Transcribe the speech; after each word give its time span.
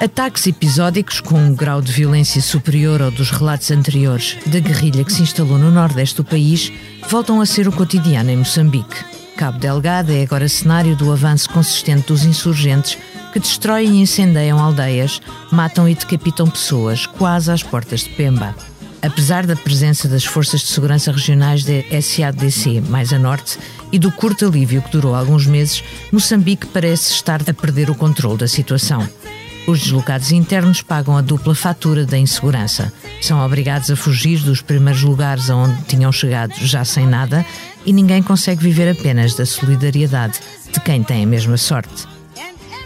Ataques 0.00 0.46
episódicos 0.46 1.20
com 1.20 1.34
um 1.34 1.54
grau 1.54 1.82
de 1.82 1.92
violência 1.92 2.40
superior 2.40 3.02
ao 3.02 3.10
dos 3.10 3.30
relatos 3.30 3.70
anteriores 3.70 4.38
da 4.46 4.58
guerrilha 4.58 5.04
que 5.04 5.12
se 5.12 5.20
instalou 5.20 5.58
no 5.58 5.70
nordeste 5.70 6.16
do 6.16 6.24
país 6.24 6.72
voltam 7.06 7.38
a 7.38 7.44
ser 7.44 7.68
o 7.68 7.72
cotidiano 7.72 8.30
em 8.30 8.36
Moçambique. 8.38 9.04
Cabo 9.36 9.58
Delgado 9.58 10.10
é 10.10 10.22
agora 10.22 10.48
cenário 10.48 10.96
do 10.96 11.12
avanço 11.12 11.50
consistente 11.50 12.06
dos 12.06 12.24
insurgentes 12.24 12.96
que 13.30 13.38
destroem 13.38 13.98
e 13.98 14.00
incendeiam 14.00 14.58
aldeias, 14.58 15.20
matam 15.52 15.86
e 15.86 15.94
decapitam 15.94 16.48
pessoas, 16.48 17.04
quase 17.04 17.52
às 17.52 17.62
portas 17.62 18.00
de 18.00 18.08
Pemba. 18.08 18.54
Apesar 19.02 19.46
da 19.46 19.54
presença 19.54 20.08
das 20.08 20.24
forças 20.24 20.62
de 20.62 20.68
segurança 20.68 21.12
regionais 21.12 21.62
da 21.62 22.00
SADC 22.00 22.80
mais 22.88 23.12
a 23.12 23.18
norte 23.18 23.58
e 23.92 23.98
do 23.98 24.10
curto 24.10 24.46
alívio 24.46 24.80
que 24.80 24.92
durou 24.92 25.14
alguns 25.14 25.46
meses, 25.46 25.84
Moçambique 26.10 26.66
parece 26.68 27.12
estar 27.12 27.42
a 27.46 27.52
perder 27.52 27.90
o 27.90 27.94
controle 27.94 28.38
da 28.38 28.48
situação. 28.48 29.06
Os 29.66 29.80
deslocados 29.80 30.32
internos 30.32 30.82
pagam 30.82 31.16
a 31.16 31.20
dupla 31.20 31.54
fatura 31.54 32.04
da 32.04 32.18
insegurança. 32.18 32.92
São 33.20 33.44
obrigados 33.44 33.90
a 33.90 33.96
fugir 33.96 34.40
dos 34.40 34.62
primeiros 34.62 35.02
lugares 35.02 35.50
aonde 35.50 35.82
tinham 35.84 36.10
chegado 36.10 36.54
já 36.60 36.84
sem 36.84 37.06
nada 37.06 37.44
e 37.84 37.92
ninguém 37.92 38.22
consegue 38.22 38.62
viver 38.62 38.90
apenas 38.90 39.34
da 39.34 39.46
solidariedade 39.46 40.40
de 40.72 40.80
quem 40.80 41.02
tem 41.02 41.24
a 41.24 41.26
mesma 41.26 41.56
sorte. 41.56 42.08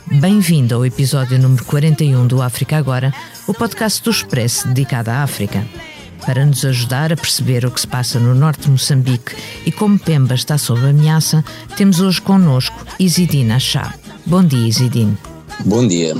Bem-vindo 0.06 0.74
ao 0.74 0.84
episódio 0.84 1.38
número 1.38 1.64
41 1.64 2.26
do 2.26 2.42
África 2.42 2.76
Agora, 2.76 3.12
o 3.46 3.54
podcast 3.54 4.02
do 4.02 4.10
Expresso 4.10 4.68
dedicado 4.68 5.10
à 5.10 5.22
África. 5.22 5.66
Para 6.26 6.44
nos 6.44 6.64
ajudar 6.64 7.12
a 7.12 7.16
perceber 7.16 7.64
o 7.64 7.70
que 7.70 7.80
se 7.80 7.86
passa 7.86 8.18
no 8.18 8.34
norte 8.34 8.62
de 8.62 8.70
Moçambique 8.70 9.34
e 9.64 9.72
como 9.72 9.98
Pemba 9.98 10.34
está 10.34 10.58
sob 10.58 10.86
ameaça, 10.86 11.44
temos 11.76 12.00
hoje 12.00 12.20
connosco 12.20 12.84
Isidine 12.98 13.52
Achá. 13.52 13.94
Bom 14.26 14.44
dia, 14.44 14.68
Isidine. 14.68 15.16
Bom 15.64 15.86
dia. 15.86 16.14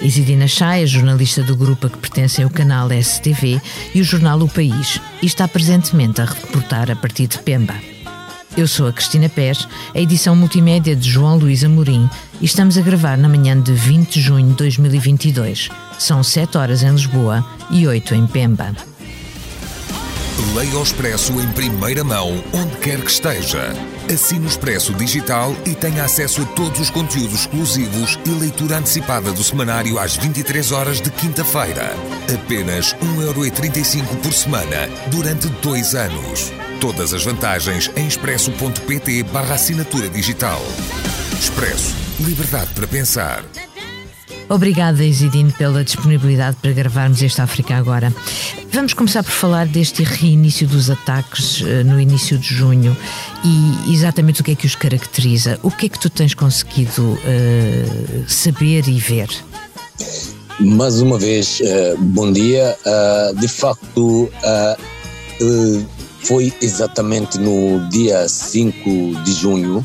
Isidina 0.00 0.46
Chá 0.46 0.78
é 0.78 0.86
jornalista 0.86 1.42
do 1.42 1.56
grupo 1.56 1.86
a 1.86 1.90
que 1.90 1.98
pertence 1.98 2.42
ao 2.42 2.50
canal 2.50 2.88
STV 2.90 3.60
e 3.94 4.00
o 4.00 4.04
jornal 4.04 4.40
O 4.40 4.48
País 4.48 5.00
e 5.22 5.26
está 5.26 5.46
presentemente 5.46 6.20
a 6.20 6.24
reportar 6.24 6.90
a 6.90 6.96
partir 6.96 7.26
de 7.26 7.38
Pemba. 7.38 7.74
Eu 8.56 8.66
sou 8.66 8.88
a 8.88 8.92
Cristina 8.92 9.28
Pés, 9.28 9.66
a 9.94 10.00
edição 10.00 10.34
multimédia 10.34 10.96
de 10.96 11.08
João 11.08 11.38
Luís 11.38 11.62
Amorim 11.62 12.08
e 12.40 12.44
estamos 12.44 12.76
a 12.76 12.80
gravar 12.80 13.16
na 13.16 13.28
manhã 13.28 13.58
de 13.60 13.72
20 13.72 14.14
de 14.14 14.20
junho 14.20 14.48
de 14.48 14.54
2022. 14.54 15.68
São 15.98 16.22
7 16.22 16.58
horas 16.58 16.82
em 16.82 16.90
Lisboa 16.90 17.46
e 17.70 17.86
8 17.86 18.14
em 18.14 18.26
Pemba. 18.26 18.74
Leia 20.54 20.78
o 20.78 20.82
Expresso 20.82 21.40
em 21.40 21.48
primeira 21.52 22.02
mão, 22.02 22.42
onde 22.52 22.76
quer 22.78 23.00
que 23.00 23.10
esteja. 23.10 23.72
Assine 24.12 24.44
o 24.44 24.48
Expresso 24.48 24.92
Digital 24.92 25.54
e 25.64 25.72
tenha 25.72 26.02
acesso 26.02 26.42
a 26.42 26.44
todos 26.46 26.80
os 26.80 26.90
conteúdos 26.90 27.42
exclusivos 27.42 28.18
e 28.26 28.30
leitura 28.30 28.78
antecipada 28.78 29.30
do 29.30 29.44
semanário 29.44 30.00
às 30.00 30.16
23 30.16 30.72
horas 30.72 31.00
de 31.00 31.10
quinta-feira. 31.10 31.94
Apenas 32.34 32.92
1,35€ 32.94 34.20
por 34.20 34.32
semana, 34.32 34.88
durante 35.12 35.48
dois 35.62 35.94
anos. 35.94 36.52
Todas 36.80 37.14
as 37.14 37.24
vantagens 37.24 37.88
em 37.94 38.08
expresso.pt 38.08 39.22
barra 39.24 39.54
assinatura 39.54 40.08
digital. 40.08 40.60
Expresso. 41.38 41.94
Liberdade 42.18 42.70
para 42.74 42.88
pensar. 42.88 43.44
Obrigada, 44.50 45.04
Isidine, 45.04 45.52
pela 45.52 45.84
disponibilidade 45.84 46.56
para 46.60 46.72
gravarmos 46.72 47.22
este 47.22 47.40
África 47.40 47.76
agora. 47.76 48.12
Vamos 48.72 48.92
começar 48.94 49.22
por 49.22 49.30
falar 49.30 49.64
deste 49.64 50.02
reinício 50.02 50.66
dos 50.66 50.90
ataques 50.90 51.60
uh, 51.60 51.84
no 51.84 52.00
início 52.00 52.36
de 52.36 52.52
junho 52.52 52.96
e 53.44 53.94
exatamente 53.94 54.40
o 54.40 54.44
que 54.44 54.50
é 54.50 54.54
que 54.56 54.66
os 54.66 54.74
caracteriza. 54.74 55.56
O 55.62 55.70
que 55.70 55.86
é 55.86 55.88
que 55.88 56.00
tu 56.00 56.10
tens 56.10 56.34
conseguido 56.34 57.12
uh, 57.12 58.24
saber 58.26 58.88
e 58.88 58.98
ver? 58.98 59.28
Mais 60.58 61.00
uma 61.00 61.16
vez, 61.16 61.60
uh, 61.60 61.96
bom 61.98 62.32
dia. 62.32 62.76
de 63.38 63.46
facto, 63.46 64.28
foi 66.24 66.52
exatamente 66.60 67.38
no 67.38 67.88
dia 67.88 68.28
5 68.28 69.22
de 69.22 69.32
junho 69.32 69.84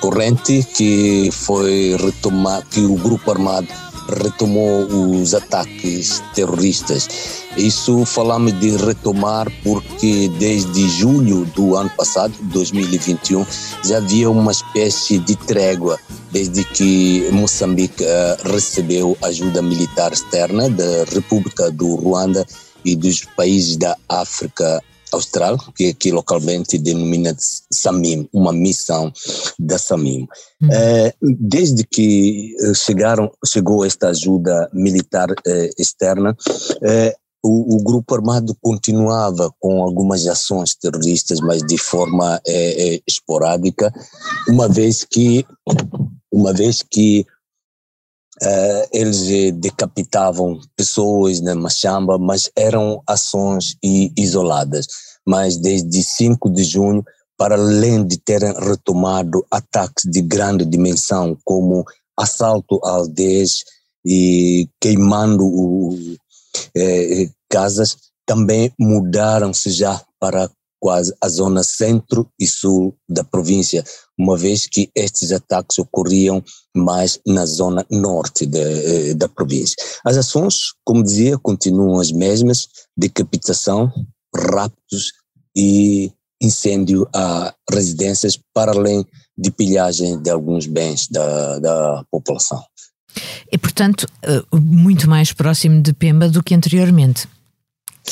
corrente 0.00 0.66
que 0.74 1.30
foi 1.32 1.96
retomar, 1.96 2.66
que 2.68 2.80
o 2.80 2.94
grupo 2.94 3.30
armado 3.30 3.68
retomou 4.08 4.86
os 4.86 5.34
ataques 5.34 6.22
terroristas. 6.34 7.08
Isso 7.56 8.04
falamos 8.04 8.58
de 8.58 8.76
retomar 8.76 9.50
porque 9.62 10.28
desde 10.38 10.88
julho 10.88 11.44
do 11.46 11.76
ano 11.76 11.90
passado, 11.90 12.34
2021, 12.42 13.46
já 13.84 13.98
havia 13.98 14.30
uma 14.30 14.52
espécie 14.52 15.18
de 15.18 15.36
trégua 15.36 15.98
desde 16.30 16.64
que 16.64 17.28
Moçambique 17.32 18.04
uh, 18.04 18.52
recebeu 18.52 19.16
ajuda 19.22 19.62
militar 19.62 20.12
externa 20.12 20.68
da 20.70 21.04
República 21.12 21.70
do 21.70 21.94
Ruanda 21.96 22.46
e 22.84 22.96
dos 22.96 23.24
países 23.36 23.76
da 23.76 23.96
África 24.08 24.82
austral, 25.16 25.58
que 25.74 25.88
aqui 25.88 26.10
localmente 26.10 26.78
denomina 26.78 27.34
SAMIM, 27.72 28.28
uma 28.32 28.52
missão 28.52 29.12
da 29.58 29.78
SAMIM. 29.78 30.26
Uhum. 30.62 30.68
É, 30.72 31.14
desde 31.22 31.84
que 31.84 32.54
eh, 32.60 32.74
chegaram, 32.74 33.30
chegou 33.46 33.84
esta 33.84 34.08
ajuda 34.08 34.68
militar 34.72 35.28
é, 35.46 35.70
externa, 35.78 36.36
é, 36.82 37.14
o, 37.42 37.76
o, 37.76 37.82
grupo 37.82 38.14
armado 38.14 38.54
continuava 38.60 39.50
com 39.58 39.82
algumas 39.82 40.26
ações 40.26 40.74
terroristas, 40.74 41.40
mas 41.40 41.62
de 41.62 41.78
forma 41.78 42.38
esporádica, 43.06 43.90
uma 44.46 44.68
vez 44.68 45.04
que 45.04 45.46
uma 46.30 46.52
vez 46.52 46.82
que 46.82 47.26
Uh, 48.42 48.88
eles 48.92 49.52
decapitavam 49.54 50.58
pessoas 50.74 51.40
na 51.40 51.54
Machamba, 51.54 52.18
mas 52.18 52.50
eram 52.56 53.02
ações 53.06 53.76
isoladas. 53.82 54.86
Mas 55.26 55.56
desde 55.56 56.02
5 56.02 56.48
de 56.50 56.64
junho, 56.64 57.04
para 57.36 57.54
além 57.54 58.06
de 58.06 58.18
terem 58.18 58.52
retomado 58.52 59.44
ataques 59.50 60.04
de 60.04 60.22
grande 60.22 60.64
dimensão, 60.64 61.36
como 61.44 61.84
assalto 62.18 62.80
a 62.84 62.90
aldeias 62.90 63.64
e 64.04 64.68
queimando 64.80 65.44
o, 65.44 65.98
eh, 66.76 67.28
casas, 67.48 67.96
também 68.26 68.72
mudaram-se 68.78 69.70
já 69.70 70.00
para 70.18 70.50
quase 70.80 71.14
a 71.22 71.28
zona 71.28 71.62
centro 71.62 72.28
e 72.40 72.46
sul 72.46 72.96
da 73.08 73.22
província, 73.22 73.84
uma 74.18 74.36
vez 74.36 74.66
que 74.66 74.90
estes 74.96 75.30
ataques 75.30 75.78
ocorriam 75.78 76.42
mais 76.74 77.20
na 77.26 77.44
zona 77.44 77.86
norte 77.90 78.46
de, 78.46 78.58
eh, 78.58 79.14
da 79.14 79.28
província. 79.28 79.76
As 80.04 80.16
ações, 80.16 80.72
como 80.84 81.02
dizia, 81.02 81.38
continuam 81.38 82.00
as 82.00 82.10
mesmas: 82.10 82.68
decapitação, 82.96 83.92
raptos 84.34 85.12
e 85.54 86.10
incêndio 86.42 87.06
a 87.14 87.54
residências, 87.70 88.38
para 88.54 88.72
além 88.72 89.04
de 89.36 89.50
pilhagem 89.50 90.20
de 90.20 90.30
alguns 90.30 90.66
bens 90.66 91.06
da, 91.08 91.58
da 91.58 92.04
população. 92.10 92.62
E, 93.52 93.58
portanto, 93.58 94.06
eh, 94.22 94.42
muito 94.54 95.08
mais 95.08 95.32
próximo 95.32 95.82
de 95.82 95.92
Pemba 95.92 96.28
do 96.28 96.42
que 96.42 96.54
anteriormente. 96.54 97.28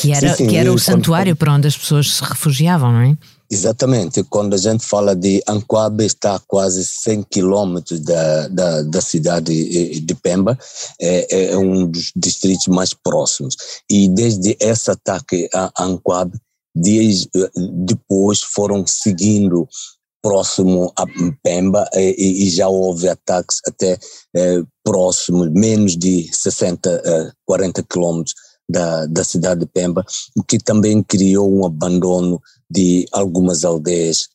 Que 0.00 0.12
era, 0.12 0.30
sim, 0.30 0.44
sim, 0.44 0.46
que 0.48 0.56
era 0.56 0.72
o 0.72 0.78
santuário 0.78 1.32
quando, 1.32 1.38
para 1.38 1.54
onde 1.54 1.66
as 1.66 1.76
pessoas 1.76 2.12
se 2.12 2.22
refugiavam, 2.22 2.92
não 2.92 3.00
é? 3.00 3.18
Exatamente. 3.50 4.22
Quando 4.24 4.54
a 4.54 4.58
gente 4.58 4.84
fala 4.84 5.16
de 5.16 5.42
Anquabe, 5.48 6.04
está 6.04 6.36
a 6.36 6.40
quase 6.40 6.84
100 6.84 7.24
quilômetros 7.24 7.98
da, 8.00 8.48
da, 8.48 8.82
da, 8.82 9.00
cidade 9.00 10.00
de 10.00 10.14
Pemba, 10.14 10.56
é, 11.00 11.52
é, 11.52 11.56
um 11.56 11.86
dos 11.86 12.12
distritos 12.14 12.68
mais 12.68 12.92
próximos. 12.92 13.56
E 13.90 14.08
desde 14.08 14.56
esse 14.60 14.90
ataque 14.90 15.48
a 15.54 15.72
Anquabe, 15.82 16.38
dias 16.76 17.26
depois 17.84 18.40
foram 18.40 18.86
seguindo 18.86 19.66
próximo 20.22 20.92
a 20.96 21.04
Pemba 21.42 21.88
e, 21.94 22.46
e 22.46 22.50
já 22.50 22.68
houve 22.68 23.08
ataques 23.08 23.60
até 23.66 23.98
eh, 24.36 24.62
próximos, 24.84 25.48
menos 25.50 25.96
de 25.96 26.28
60, 26.32 27.34
40 27.46 27.82
quilômetros 27.84 28.34
da, 28.68 29.06
da 29.06 29.24
cidade 29.24 29.60
de 29.60 29.66
Pemba, 29.66 30.04
o 30.36 30.42
que 30.42 30.58
também 30.58 31.02
criou 31.02 31.50
um 31.50 31.64
abandono 31.64 32.40
de 32.70 33.06
algumas 33.12 33.64
aldeias 33.64 34.28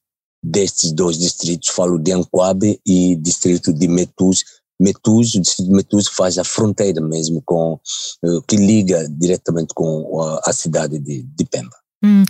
destes 0.44 0.92
dois 0.92 1.18
distritos, 1.18 1.70
falo 1.70 1.98
de 1.98 2.12
Anquabe 2.12 2.80
e 2.86 3.16
distrito 3.16 3.72
de 3.72 3.88
Metus. 3.88 4.44
Metus, 4.82 5.36
o 5.36 5.42
distrito 5.42 5.70
de 5.70 5.76
Metus 5.76 6.08
faz 6.08 6.38
a 6.38 6.44
fronteira 6.44 7.00
mesmo 7.00 7.42
com, 7.46 7.80
eh, 8.26 8.40
que 8.48 8.58
liga 8.58 9.08
diretamente 9.10 9.74
com 9.74 10.20
a 10.44 10.52
cidade 10.52 11.00
de, 11.00 11.24
de 11.24 11.46
Pemba. 11.46 11.84
Hum. 12.04 12.26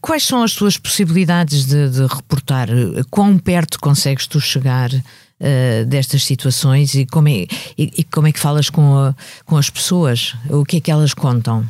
Quais 0.00 0.22
são 0.22 0.44
as 0.44 0.54
tuas 0.54 0.78
possibilidades 0.78 1.66
de, 1.66 1.90
de, 1.90 2.06
reportar? 2.06 2.68
Quão 3.10 3.36
perto 3.36 3.80
consegues 3.80 4.28
tu 4.28 4.40
chegar 4.40 4.90
uh, 5.40 5.84
destas 5.86 6.24
situações 6.24 6.94
e 6.94 7.06
como, 7.06 7.28
é, 7.28 7.46
e, 7.76 7.92
e, 7.98 8.04
como 8.04 8.26
é 8.26 8.32
que 8.32 8.40
falas 8.40 8.70
com, 8.70 8.98
a, 8.98 9.14
com 9.44 9.56
as 9.56 9.70
pessoas? 9.70 10.34
O 10.50 10.64
que 10.64 10.78
é 10.78 10.80
que 10.80 10.90
elas 10.90 11.14
contam? 11.14 11.66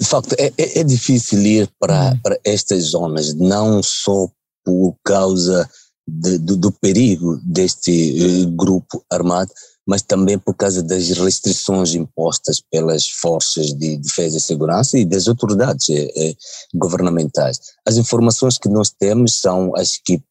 De 0.00 0.06
facto, 0.06 0.34
é, 0.38 0.52
é, 0.56 0.80
é 0.80 0.84
difícil 0.84 1.44
ir 1.44 1.68
para, 1.78 2.12
hum. 2.12 2.18
para 2.22 2.38
estas 2.44 2.84
zonas, 2.84 3.34
não 3.34 3.82
só 3.82 4.28
por 4.64 4.96
causa 5.04 5.68
de, 6.06 6.38
do, 6.38 6.56
do, 6.56 6.72
perigo 6.72 7.38
deste 7.44 8.44
uh, 8.44 8.50
grupo 8.50 9.04
armado, 9.10 9.52
mas 9.86 10.02
também 10.02 10.38
por 10.38 10.54
causa 10.54 10.82
das 10.82 11.08
restrições 11.10 11.94
impostas 11.94 12.62
pelas 12.70 13.08
forças 13.08 13.74
de 13.74 13.96
defesa 13.96 14.36
e 14.36 14.40
segurança 14.40 14.98
e 14.98 15.04
das 15.04 15.26
autoridades 15.26 15.88
eh, 15.90 16.34
governamentais. 16.72 17.58
As 17.84 17.96
informações 17.96 18.56
que 18.56 18.68
nós 18.68 18.90
temos 18.90 19.40
são 19.40 19.74
as 19.74 19.98
que 19.98 20.22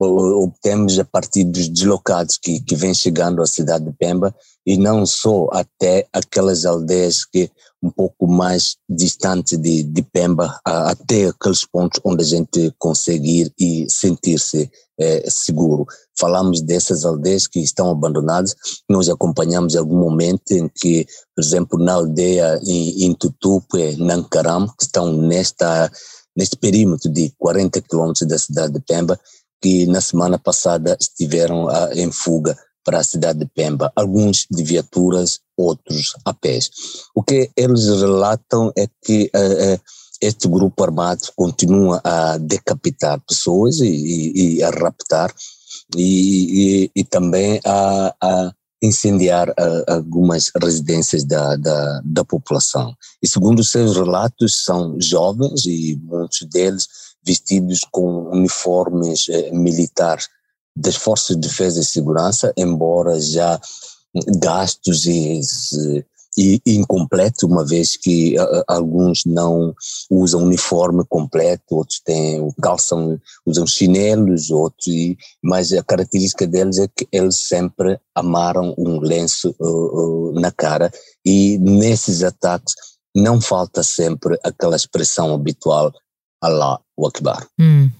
obtemos 0.00 0.98
a 0.98 1.04
partir 1.04 1.44
dos 1.44 1.68
deslocados 1.68 2.36
que, 2.36 2.60
que 2.60 2.74
vêm 2.74 2.94
chegando 2.94 3.40
à 3.40 3.46
cidade 3.46 3.84
de 3.84 3.92
Pemba 3.92 4.34
e 4.66 4.76
não 4.76 5.06
só 5.06 5.48
até 5.52 6.06
aquelas 6.12 6.64
aldeias 6.64 7.24
que 7.24 7.50
um 7.82 7.90
pouco 7.90 8.28
mais 8.28 8.76
distante 8.88 9.56
de, 9.56 9.82
de 9.82 10.02
Pemba, 10.02 10.60
até 10.64 11.26
aqueles 11.26 11.66
pontos 11.66 12.00
onde 12.04 12.22
a 12.22 12.26
gente 12.26 12.72
consegue 12.78 13.40
ir 13.40 13.52
e 13.58 13.86
sentir-se 13.90 14.70
é, 14.98 15.28
seguro. 15.28 15.84
Falamos 16.18 16.60
dessas 16.60 17.04
aldeias 17.04 17.48
que 17.48 17.58
estão 17.58 17.90
abandonadas, 17.90 18.54
nós 18.88 19.08
acompanhamos 19.08 19.74
algum 19.74 19.98
momento 19.98 20.52
em 20.52 20.68
que, 20.68 21.04
por 21.34 21.42
exemplo, 21.42 21.78
na 21.78 21.94
aldeia 21.94 22.60
em, 22.64 23.06
em 23.06 23.14
Tutupe, 23.14 23.96
que 23.96 24.84
estão 24.84 25.12
nesta, 25.12 25.90
neste 26.36 26.56
perímetro 26.56 27.10
de 27.10 27.32
40 27.36 27.80
quilômetros 27.80 28.28
da 28.28 28.38
cidade 28.38 28.74
de 28.74 28.80
Pemba, 28.80 29.18
que 29.62 29.86
na 29.86 30.00
semana 30.00 30.38
passada 30.38 30.96
estiveram 31.00 31.68
a, 31.68 31.94
em 31.94 32.10
fuga 32.10 32.58
para 32.84 32.98
a 32.98 33.04
cidade 33.04 33.38
de 33.38 33.46
Pemba, 33.46 33.92
alguns 33.94 34.46
de 34.50 34.64
viaturas, 34.64 35.38
outros 35.56 36.14
a 36.24 36.34
pés. 36.34 36.68
O 37.14 37.22
que 37.22 37.48
eles 37.56 37.86
relatam 37.86 38.72
é 38.76 38.88
que 39.04 39.30
uh, 39.34 39.74
uh, 39.74 39.80
este 40.20 40.48
grupo 40.48 40.82
armado 40.82 41.22
continua 41.36 42.00
a 42.02 42.36
decapitar 42.38 43.20
pessoas 43.20 43.78
e, 43.78 43.86
e, 43.86 44.56
e 44.56 44.62
a 44.62 44.70
raptar 44.70 45.32
e, 45.96 46.90
e 46.94 47.04
também 47.04 47.60
a, 47.64 48.14
a 48.20 48.52
incendiar 48.82 49.52
algumas 49.86 50.50
residências 50.60 51.24
da, 51.24 51.56
da, 51.56 52.00
da 52.04 52.24
população. 52.24 52.94
E 53.22 53.28
segundo 53.28 53.60
os 53.60 53.70
seus 53.70 53.96
relatos, 53.96 54.64
são 54.64 54.96
jovens 55.00 55.64
e 55.66 55.96
muitos 56.02 56.42
deles 56.48 56.86
vestidos 57.24 57.80
com 57.90 58.30
uniformes 58.30 59.28
eh, 59.28 59.50
militares 59.52 60.28
das 60.74 60.96
Forças 60.96 61.36
de 61.36 61.48
Defesa 61.48 61.80
e 61.80 61.84
Segurança, 61.84 62.52
embora 62.56 63.20
já 63.20 63.60
gastos 64.38 65.06
e, 65.06 65.40
e 66.36 66.60
incompleto, 66.66 67.46
uma 67.46 67.64
vez 67.64 67.96
que 67.96 68.38
uh, 68.38 68.64
alguns 68.66 69.24
não 69.26 69.74
usam 70.10 70.42
uniforme 70.42 71.04
completo, 71.08 71.76
outros 71.76 72.00
têm, 72.00 72.48
calçam, 72.60 73.20
usam 73.44 73.66
chinelos, 73.66 74.50
outros, 74.50 74.86
e, 74.86 75.16
mas 75.42 75.72
a 75.72 75.82
característica 75.82 76.46
deles 76.46 76.78
é 76.78 76.88
que 76.88 77.06
eles 77.12 77.36
sempre 77.36 78.00
amaram 78.14 78.74
um 78.78 78.98
lenço 78.98 79.54
uh, 79.60 80.30
uh, 80.30 80.40
na 80.40 80.50
cara 80.50 80.90
e 81.24 81.58
nesses 81.58 82.22
ataques 82.22 82.74
não 83.14 83.40
falta 83.40 83.82
sempre 83.82 84.38
aquela 84.42 84.76
expressão 84.76 85.34
habitual 85.34 85.92
Allah 86.40 86.80
o 87.02 87.08
Akbar. 87.08 87.46
Hum. 87.58 87.90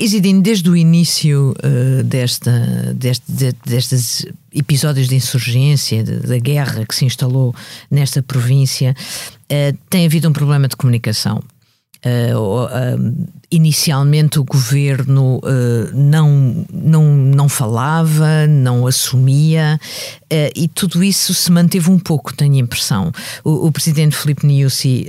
Isidine, 0.00 0.40
desde 0.40 0.70
o 0.70 0.76
início 0.76 1.54
uh, 1.62 2.02
desta, 2.02 2.94
deste, 2.94 3.24
de, 3.30 3.52
destes 3.66 4.24
episódios 4.50 5.08
de 5.08 5.14
insurgência, 5.14 6.02
da 6.02 6.38
guerra 6.38 6.86
que 6.86 6.94
se 6.94 7.04
instalou 7.04 7.54
nesta 7.90 8.22
província, 8.22 8.96
uh, 8.96 9.78
tem 9.90 10.06
havido 10.06 10.26
um 10.26 10.32
problema 10.32 10.66
de 10.68 10.76
comunicação. 10.76 11.42
Uh, 12.02 13.28
inicialmente 13.50 14.38
o 14.38 14.44
governo 14.44 15.38
não, 15.92 16.64
não, 16.72 17.04
não 17.14 17.46
falava, 17.46 18.46
não 18.46 18.86
assumia 18.86 19.78
e 20.56 20.66
tudo 20.66 21.04
isso 21.04 21.34
se 21.34 21.52
manteve 21.52 21.90
um 21.90 21.98
pouco, 21.98 22.32
tenho 22.32 22.54
a 22.54 22.58
impressão. 22.58 23.12
O, 23.44 23.66
o 23.66 23.72
presidente 23.72 24.16
Filipe 24.16 24.46
Niusi 24.46 25.06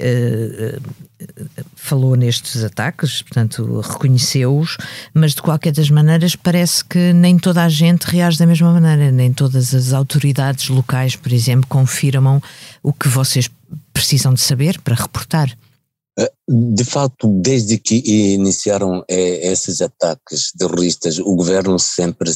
falou 1.92 2.16
nestes 2.16 2.64
ataques, 2.64 3.22
portanto 3.22 3.82
reconheceu-os, 3.82 4.78
mas 5.14 5.36
de 5.36 5.42
qualquer 5.42 5.74
das 5.74 5.90
maneiras 5.90 6.38
parece 6.38 6.86
que 6.86 7.12
nem 7.12 7.38
toda 7.38 7.64
a 7.64 7.68
gente 7.68 8.04
reage 8.04 8.38
da 8.38 8.46
mesma 8.46 8.72
maneira, 8.72 9.12
nem 9.12 9.34
todas 9.34 9.76
as 9.76 9.92
autoridades 9.92 10.70
locais, 10.70 11.18
por 11.18 11.34
exemplo, 11.34 11.68
confirmam 11.68 12.42
o 12.82 12.94
que 12.94 13.10
vocês 13.10 13.50
precisam 13.92 14.34
de 14.34 14.40
saber 14.40 14.80
para 14.80 14.96
reportar. 14.96 15.54
Eh, 16.18 16.32
de 16.48 16.84
facto, 16.86 17.28
desde 17.42 17.78
que 17.78 18.02
iniciaram 18.36 19.04
eh, 19.10 19.52
esses 19.52 19.82
ataques 19.82 20.54
terroristas, 20.58 21.20
o 21.20 21.36
governo 21.36 21.78
sempre 21.78 22.32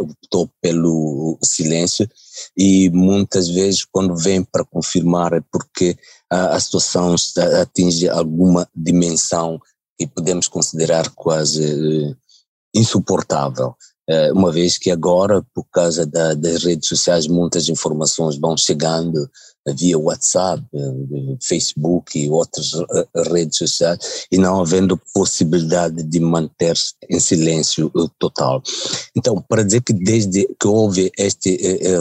optou 0.00 0.50
pelo 0.60 1.38
silêncio 1.44 2.08
e 2.56 2.90
muitas 2.90 3.48
vezes 3.48 3.84
quando 3.84 4.16
vem 4.16 4.42
para 4.42 4.64
confirmar 4.64 5.32
é 5.32 5.40
porque 5.52 5.96
a, 6.30 6.60
situação 6.60 7.14
atinge 7.60 8.08
alguma 8.08 8.68
dimensão 8.74 9.60
que 9.98 10.06
podemos 10.06 10.46
considerar 10.46 11.10
quase 11.10 11.64
eh, 11.64 12.14
insuportável. 12.74 13.74
Eh, 14.08 14.32
uma 14.32 14.52
vez 14.52 14.78
que 14.78 14.90
agora, 14.90 15.44
por 15.52 15.64
causa 15.72 16.06
da, 16.06 16.34
das 16.34 16.62
redes 16.62 16.88
sociais, 16.88 17.26
muitas 17.26 17.68
informações 17.68 18.38
vão 18.38 18.56
chegando 18.56 19.28
via 19.74 19.98
WhatsApp, 19.98 20.62
eh, 20.72 21.36
Facebook 21.42 22.16
e 22.16 22.30
outras 22.30 22.70
redes 23.32 23.58
sociais, 23.58 23.98
e 24.30 24.38
não 24.38 24.60
havendo 24.60 25.00
possibilidade 25.12 26.02
de 26.04 26.20
manter-se 26.20 26.94
em 27.10 27.18
silêncio 27.18 27.90
total. 28.18 28.62
Então, 29.16 29.42
para 29.48 29.64
dizer 29.64 29.82
que 29.82 29.92
desde 29.92 30.46
que 30.60 30.68
houve 30.68 31.10
este 31.18 31.56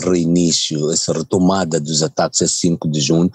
reinício, 0.05 0.91
essa 0.91 1.13
retomada 1.13 1.79
dos 1.79 2.03
ataques 2.03 2.41
a 2.43 2.47
5 2.47 2.87
de 2.89 3.01
junho, 3.01 3.31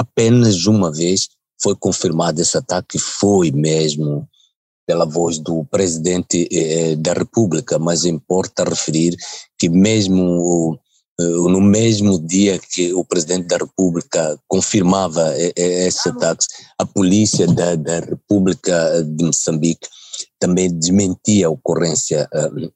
apenas 0.00 0.66
uma 0.66 0.90
vez 0.90 1.28
foi 1.62 1.76
confirmado 1.76 2.40
esse 2.40 2.56
ataque, 2.56 2.98
foi 2.98 3.50
mesmo 3.50 4.26
pela 4.86 5.04
voz 5.04 5.38
do 5.38 5.62
presidente 5.66 6.48
eh, 6.50 6.96
da 6.96 7.12
República, 7.12 7.78
mas 7.78 8.06
importa 8.06 8.64
referir 8.64 9.14
que 9.58 9.68
mesmo 9.68 10.78
eh, 11.20 11.22
no 11.22 11.60
mesmo 11.60 12.18
dia 12.18 12.58
que 12.58 12.94
o 12.94 13.04
presidente 13.04 13.46
da 13.46 13.58
República 13.58 14.40
confirmava 14.48 15.34
eh, 15.36 15.52
eh 15.54 15.86
esse 15.86 16.08
ataque, 16.08 16.46
a 16.78 16.86
polícia 16.86 17.46
da, 17.46 17.76
da 17.76 18.00
República 18.00 19.04
de 19.04 19.22
Moçambique 19.22 19.86
também 20.38 20.72
desmentia 20.72 21.46
a 21.46 21.50
ocorrência 21.50 22.26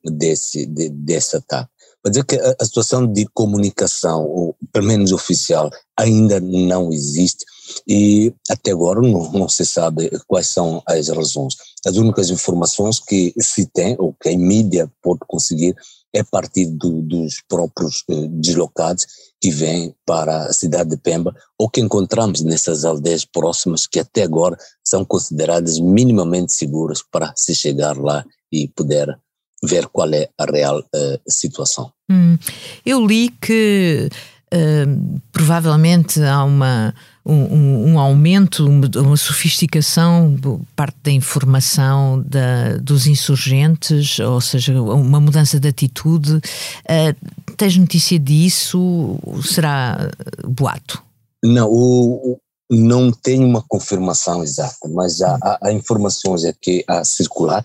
desse, 0.05 0.67
de, 0.67 0.91
desse 0.91 1.37
ataque. 1.37 1.74
Para 2.05 2.11
dizer 2.11 2.25
que 2.27 2.37
a, 2.37 2.55
a, 2.61 2.65
situação 2.67 3.11
de 3.11 3.25
comunicação, 3.33 4.27
ou 4.27 4.55
pelo 4.71 4.87
menos 4.87 5.11
oficial, 5.11 5.71
ainda 5.97 6.39
não 6.39 6.93
existe 6.93 7.47
e 7.89 8.31
até 8.51 8.73
agora 8.73 9.01
não, 9.01 9.33
não 9.33 9.49
se 9.49 9.65
sabe 9.65 10.11
quais 10.29 10.49
são 10.49 10.83
as 10.87 11.09
razões. 11.09 11.55
As 11.87 11.97
únicas 11.97 12.29
informações 12.29 13.01
que 13.01 13.33
se 13.41 13.65
tem, 13.65 13.97
ou 13.99 14.15
que 14.21 14.29
a 14.29 14.37
mídia 14.37 14.93
pode 15.03 15.21
conseguir, 15.27 15.75
é 16.13 16.21
a 16.21 16.25
partir 16.25 16.67
do, 16.67 17.01
dos 17.01 17.43
próprios 17.49 18.05
eh, 18.11 18.29
deslocados 18.29 19.07
que 19.41 19.51
vêm 19.51 19.95
para 20.05 20.45
a 20.45 20.53
cidade 20.53 20.91
de 20.91 20.99
Pemba 20.99 21.35
ou 21.59 21.71
que 21.71 21.81
encontramos 21.81 22.43
nessas 22.43 22.85
aldeias 22.85 23.25
próximas 23.25 23.87
que 23.87 23.99
até 23.99 24.25
agora 24.25 24.59
são 24.85 25.07
consideradas 25.07 25.81
minimamente 25.81 26.53
seguras 26.53 27.03
para 27.03 27.33
se 27.35 27.55
chegar 27.55 27.97
lá 27.97 28.27
e 28.53 28.69
poder 28.69 29.19
ver 29.67 29.87
qual 29.89 30.13
é 30.13 30.29
a 30.39 30.45
real 30.45 30.79
uh, 30.79 31.21
situação. 31.29 31.93
Hum, 32.11 32.37
eu 32.85 33.05
li 33.05 33.31
que 33.41 34.09
uh, 34.53 35.21
provavelmente 35.33 36.23
há 36.23 36.45
uma 36.45 36.95
um, 37.27 37.93
um, 37.93 37.99
aumento, 37.99 38.67
uma 38.67 39.17
sofisticação 39.17 40.37
por 40.41 40.61
parte 40.77 40.99
da 41.03 41.11
informação 41.11 42.23
da, 42.23 42.77
dos 42.77 43.07
insurgentes, 43.07 44.19
ou 44.19 44.41
seja, 44.43 44.79
uma 44.81 45.21
mudança 45.21 45.59
de 45.59 45.69
atitude. 45.69 46.35
Uh, 46.35 47.53
tens 47.57 47.77
notícia 47.79 48.19
disso? 48.19 49.19
Será 49.43 50.11
boato? 50.47 51.03
Não, 51.43 51.67
o, 51.71 52.39
não 52.71 53.11
tenho 53.11 53.47
uma 53.47 53.63
confirmação 53.63 54.43
exata, 54.43 54.89
mas 54.91 55.23
há, 55.23 55.39
há, 55.43 55.59
há 55.63 55.73
informações 55.73 56.45
aqui 56.45 56.85
a 56.87 57.05
circular 57.05 57.65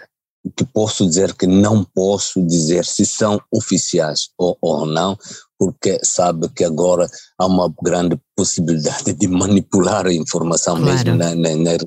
que 0.56 0.66
posso 0.66 1.06
dizer 1.06 1.34
que 1.34 1.46
não 1.46 1.84
posso 1.84 2.42
dizer 2.46 2.86
se 2.86 3.06
são 3.06 3.42
oficiais 3.52 4.30
ou, 4.38 4.58
ou 4.62 4.86
não, 4.86 5.18
porque 5.58 6.00
sabe 6.04 6.48
que 6.50 6.64
agora 6.64 7.10
há 7.38 7.46
uma 7.46 7.74
grande 7.82 8.20
possibilidade 8.36 9.14
de 9.14 9.28
manipular 9.28 10.06
a 10.08 10.14
informação 10.14 10.78
claro. 10.78 10.92
mesmo 10.92 11.16
na, 11.16 11.36
na, 11.36 11.56
na 11.56 11.78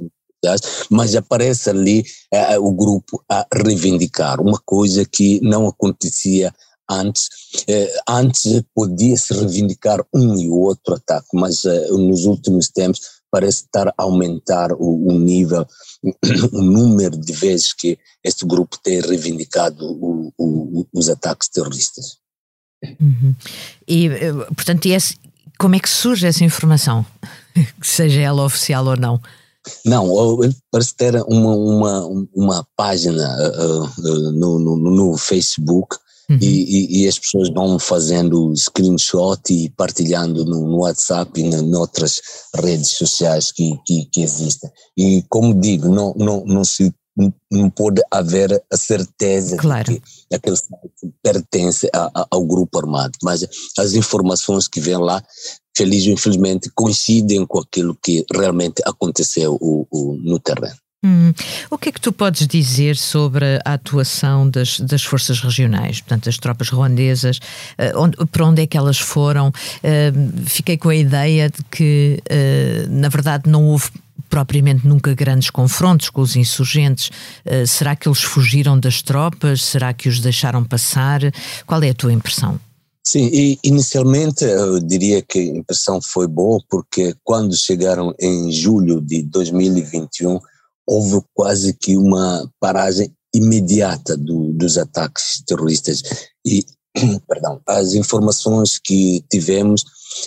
mas 0.90 1.14
aparece 1.14 1.70
ali 1.70 2.04
é, 2.32 2.58
o 2.58 2.72
grupo 2.72 3.22
a 3.30 3.46
reivindicar 3.54 4.40
uma 4.40 4.60
coisa 4.64 5.04
que 5.04 5.40
não 5.40 5.68
acontecia 5.68 6.52
antes. 6.90 7.28
É, 7.68 7.94
antes 8.08 8.62
podia-se 8.74 9.32
reivindicar 9.34 10.04
um 10.12 10.36
e 10.36 10.48
o 10.48 10.58
outro 10.58 10.94
ataque, 10.94 11.28
mas 11.34 11.62
nos 11.90 12.24
últimos 12.24 12.68
tempos 12.68 13.21
parece 13.32 13.62
estar 13.62 13.88
a 13.88 13.94
aumentar 13.96 14.72
o, 14.72 15.08
o 15.08 15.18
nível, 15.18 15.66
o 16.52 16.62
número 16.62 17.16
de 17.18 17.32
vezes 17.32 17.72
que 17.72 17.98
este 18.22 18.44
grupo 18.46 18.78
tem 18.82 19.00
reivindicado 19.00 19.86
o, 19.86 20.32
o, 20.38 20.86
os 20.92 21.08
ataques 21.08 21.48
terroristas. 21.48 22.18
Uhum. 23.00 23.34
E, 23.88 24.08
eh, 24.08 24.32
portanto, 24.54 24.86
esse, 24.86 25.16
como 25.58 25.74
é 25.74 25.80
que 25.80 25.88
surge 25.88 26.26
essa 26.26 26.44
informação? 26.44 27.06
Seja 27.82 28.20
ela 28.20 28.44
oficial 28.44 28.84
ou 28.86 28.96
não? 28.96 29.20
Não, 29.84 30.42
ele 30.42 30.56
parece 30.70 30.94
ter 30.94 31.14
uma, 31.22 31.54
uma, 31.54 32.26
uma 32.34 32.66
página 32.76 33.24
uh, 33.38 33.84
uh, 33.84 34.32
no, 34.32 34.58
no, 34.58 34.76
no, 34.76 35.16
Facebook 35.16 35.96
uhum. 36.32 36.38
e, 36.40 36.46
e, 36.46 37.02
e, 37.02 37.08
as 37.08 37.18
pessoas 37.18 37.48
vão 37.50 37.78
fazendo 37.78 38.52
screenshot 38.56 39.40
e 39.50 39.70
partilhando 39.70 40.44
no, 40.44 40.66
no 40.66 40.78
WhatsApp 40.78 41.40
e 41.40 41.44
em 41.44 41.74
outras 41.74 42.20
redes 42.54 42.90
sociais 42.90 43.52
que, 43.52 43.78
que, 43.86 44.06
que, 44.06 44.22
existem. 44.22 44.70
E 44.96 45.24
como 45.28 45.54
digo, 45.54 45.88
não, 45.88 46.14
não, 46.14 46.44
não 46.44 46.64
se 46.64 46.92
não 47.50 47.68
pode 47.68 48.00
haver 48.10 48.64
a 48.72 48.76
certeza 48.76 49.58
claro. 49.58 49.92
de 49.92 50.00
que 50.00 50.34
aquele 50.34 50.56
site 50.56 51.14
pertence 51.22 51.90
a, 51.92 52.10
a, 52.14 52.26
ao 52.30 52.42
grupo 52.42 52.78
armado, 52.78 53.12
mas 53.22 53.46
as 53.76 53.92
informações 53.92 54.66
que 54.66 54.80
vêm 54.80 54.96
lá 54.96 55.22
feliz 55.76 56.06
ou 56.06 56.12
infelizmente, 56.12 56.70
coincidem 56.74 57.46
com 57.46 57.58
aquilo 57.58 57.96
que 58.02 58.24
realmente 58.32 58.82
aconteceu 58.84 59.56
o, 59.60 59.86
o, 59.90 60.16
no 60.16 60.38
terreno. 60.38 60.76
Hum. 61.04 61.32
O 61.68 61.76
que 61.76 61.88
é 61.88 61.92
que 61.92 62.00
tu 62.00 62.12
podes 62.12 62.46
dizer 62.46 62.96
sobre 62.96 63.58
a 63.64 63.74
atuação 63.74 64.48
das, 64.48 64.78
das 64.78 65.02
forças 65.02 65.40
regionais, 65.40 66.00
portanto, 66.00 66.26
das 66.26 66.38
tropas 66.38 66.68
ruandesas, 66.68 67.38
uh, 67.38 67.98
onde, 67.98 68.16
para 68.26 68.46
onde 68.46 68.62
é 68.62 68.66
que 68.68 68.76
elas 68.76 68.98
foram? 68.98 69.48
Uh, 69.48 70.46
fiquei 70.46 70.76
com 70.76 70.88
a 70.88 70.94
ideia 70.94 71.50
de 71.50 71.64
que, 71.70 72.22
uh, 72.30 72.88
na 72.88 73.08
verdade, 73.08 73.50
não 73.50 73.66
houve 73.66 73.90
propriamente 74.30 74.86
nunca 74.86 75.12
grandes 75.12 75.50
confrontos 75.50 76.08
com 76.08 76.22
os 76.22 76.36
insurgentes. 76.36 77.10
será 77.66 77.94
que 77.94 78.08
eles 78.08 78.22
fugiram 78.22 78.80
das 78.80 79.02
tropas? 79.02 79.62
Será 79.62 79.92
que 79.92 80.08
os 80.08 80.20
deixaram 80.20 80.64
passar? 80.64 81.20
Qual 81.66 81.82
é 81.82 81.90
a 81.90 81.94
tua 81.94 82.14
impressão? 82.14 82.58
Sim, 83.04 83.58
inicialmente 83.62 84.44
eu 84.44 84.80
diria 84.80 85.20
que 85.20 85.38
a 85.38 85.58
impressão 85.58 86.00
foi 86.00 86.26
boa, 86.26 86.58
porque 86.70 87.14
quando 87.22 87.54
chegaram 87.54 88.14
em 88.18 88.50
julho 88.50 89.02
de 89.02 89.22
2021, 89.24 90.40
houve 90.92 91.24
quase 91.32 91.72
que 91.72 91.96
uma 91.96 92.46
paragem 92.60 93.10
imediata 93.34 94.14
do, 94.14 94.52
dos 94.52 94.76
ataques 94.76 95.42
terroristas. 95.46 96.02
E, 96.44 96.64
perdão, 97.26 97.60
as 97.66 97.94
informações 97.94 98.78
que 98.78 99.24
tivemos 99.30 99.84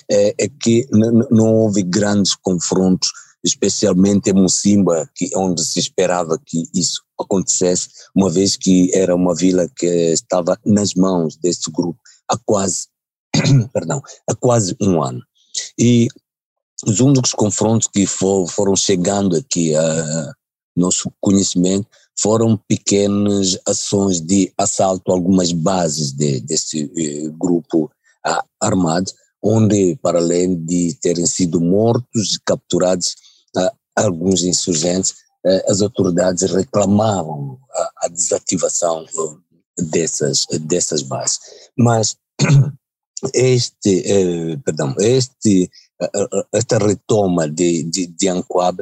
é, 0.09 0.33
é 0.39 0.49
que 0.49 0.87
não 1.29 1.53
houve 1.53 1.83
grandes 1.83 2.33
confrontos, 2.35 3.09
especialmente 3.43 4.31
em 4.31 4.33
Mocimba, 4.33 5.07
que, 5.13 5.29
onde 5.35 5.63
se 5.63 5.79
esperava 5.79 6.41
que 6.43 6.63
isso 6.73 7.03
acontecesse, 7.19 7.89
uma 8.15 8.31
vez 8.31 8.57
que 8.57 8.89
era 8.91 9.15
uma 9.15 9.35
vila 9.35 9.69
que 9.77 9.85
estava 9.85 10.59
nas 10.65 10.95
mãos 10.95 11.37
desse 11.37 11.71
grupo 11.71 11.99
há 12.27 12.37
quase, 12.43 12.87
perdão, 13.71 14.01
há 14.27 14.33
quase 14.33 14.75
um 14.81 15.03
ano. 15.03 15.21
E 15.77 16.07
os 16.87 16.99
únicos 16.99 17.33
confrontos 17.33 17.87
que 17.87 18.07
for, 18.07 18.47
foram 18.47 18.75
chegando 18.75 19.35
aqui 19.35 19.75
a 19.75 20.33
nosso 20.75 21.11
conhecimento 21.21 21.87
foram 22.17 22.57
pequenas 22.67 23.57
ações 23.67 24.21
de 24.21 24.51
assalto 24.57 25.11
a 25.11 25.15
algumas 25.15 25.51
bases 25.51 26.11
de, 26.11 26.39
desse 26.41 26.91
eh, 26.97 27.29
grupo 27.37 27.91
ah, 28.25 28.43
armado, 28.59 29.11
onde, 29.41 29.97
para 30.01 30.19
além 30.19 30.55
de 30.55 30.93
terem 31.01 31.25
sido 31.25 31.59
mortos 31.59 32.35
e 32.35 32.39
capturados 32.45 33.15
ah, 33.55 33.73
alguns 33.95 34.43
insurgentes, 34.43 35.13
eh, 35.45 35.65
as 35.67 35.81
autoridades 35.81 36.49
reclamavam 36.51 37.59
a, 37.71 38.05
a 38.05 38.07
desativação 38.07 39.05
dessas, 39.77 40.45
dessas 40.61 41.01
bases. 41.01 41.39
Mas 41.77 42.15
este, 43.33 44.03
eh, 44.05 44.57
perdão, 44.63 44.95
este, 44.99 45.69
esta 46.53 46.77
retoma 46.77 47.49
de, 47.49 47.83
de, 47.83 48.07
de 48.07 48.27
Anquab 48.29 48.81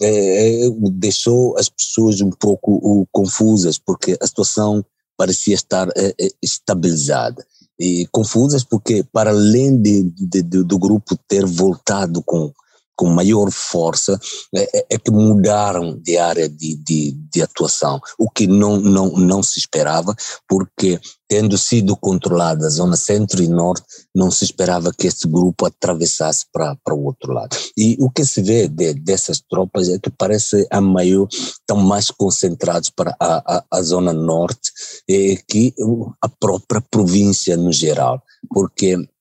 eh, 0.00 0.68
deixou 0.92 1.56
as 1.56 1.68
pessoas 1.68 2.20
um 2.20 2.30
pouco 2.30 3.06
confusas, 3.12 3.78
porque 3.78 4.16
a 4.20 4.26
situação 4.26 4.84
parecia 5.16 5.54
estar 5.54 5.88
eh, 5.96 6.14
estabilizada. 6.42 7.44
E 7.78 8.06
confusas 8.12 8.62
porque, 8.62 9.04
para 9.12 9.30
além 9.30 9.80
de, 9.80 10.02
de, 10.02 10.42
do 10.42 10.78
grupo 10.78 11.18
ter 11.28 11.44
voltado 11.44 12.22
com 12.22 12.52
com 12.96 13.08
maior 13.08 13.50
força 13.50 14.18
é, 14.54 14.78
é, 14.78 14.86
é, 14.90 14.98
que 14.98 15.10
mudaram 15.10 15.98
de 15.98 16.16
área 16.16 16.48
de, 16.48 16.76
de, 16.76 17.12
de, 17.12 17.42
atuação, 17.42 18.00
o 18.18 18.30
que 18.30 18.46
não, 18.46 18.76
não, 18.76 19.10
não 19.12 19.42
se 19.42 19.58
esperava, 19.58 20.14
porque 20.48 21.00
tendo 21.28 21.58
sido 21.58 21.96
controlada 21.96 22.66
a 22.66 22.70
zona 22.70 22.96
centro 22.96 23.42
e 23.42 23.48
norte, 23.48 23.84
não 24.14 24.30
se 24.30 24.44
esperava 24.44 24.92
que 24.92 25.06
esse 25.06 25.26
grupo 25.26 25.66
atravessasse 25.66 26.44
para, 26.52 26.76
o 26.92 27.04
outro 27.04 27.32
lado. 27.32 27.56
E 27.76 27.96
o 27.98 28.10
que 28.10 28.24
se 28.24 28.40
vê 28.42 28.68
de, 28.68 28.94
dessas 28.94 29.40
tropas 29.40 29.88
é 29.88 29.98
que 29.98 30.10
parece 30.10 30.66
a 30.70 30.80
maior 30.80 31.26
estão 31.30 31.78
mais 31.78 32.10
concentrados 32.10 32.90
para 32.90 33.16
a, 33.18 33.56
a, 33.56 33.64
a 33.70 33.82
zona 33.82 34.12
norte 34.12 34.70
é, 35.10 35.36
que 35.48 35.74
a 36.20 36.28
própria 36.28 36.82
província 36.90 37.56
no 37.56 37.72
geral, 37.72 38.22
porque 38.48 38.94
eh, 38.94 38.96
eh, 38.96 39.13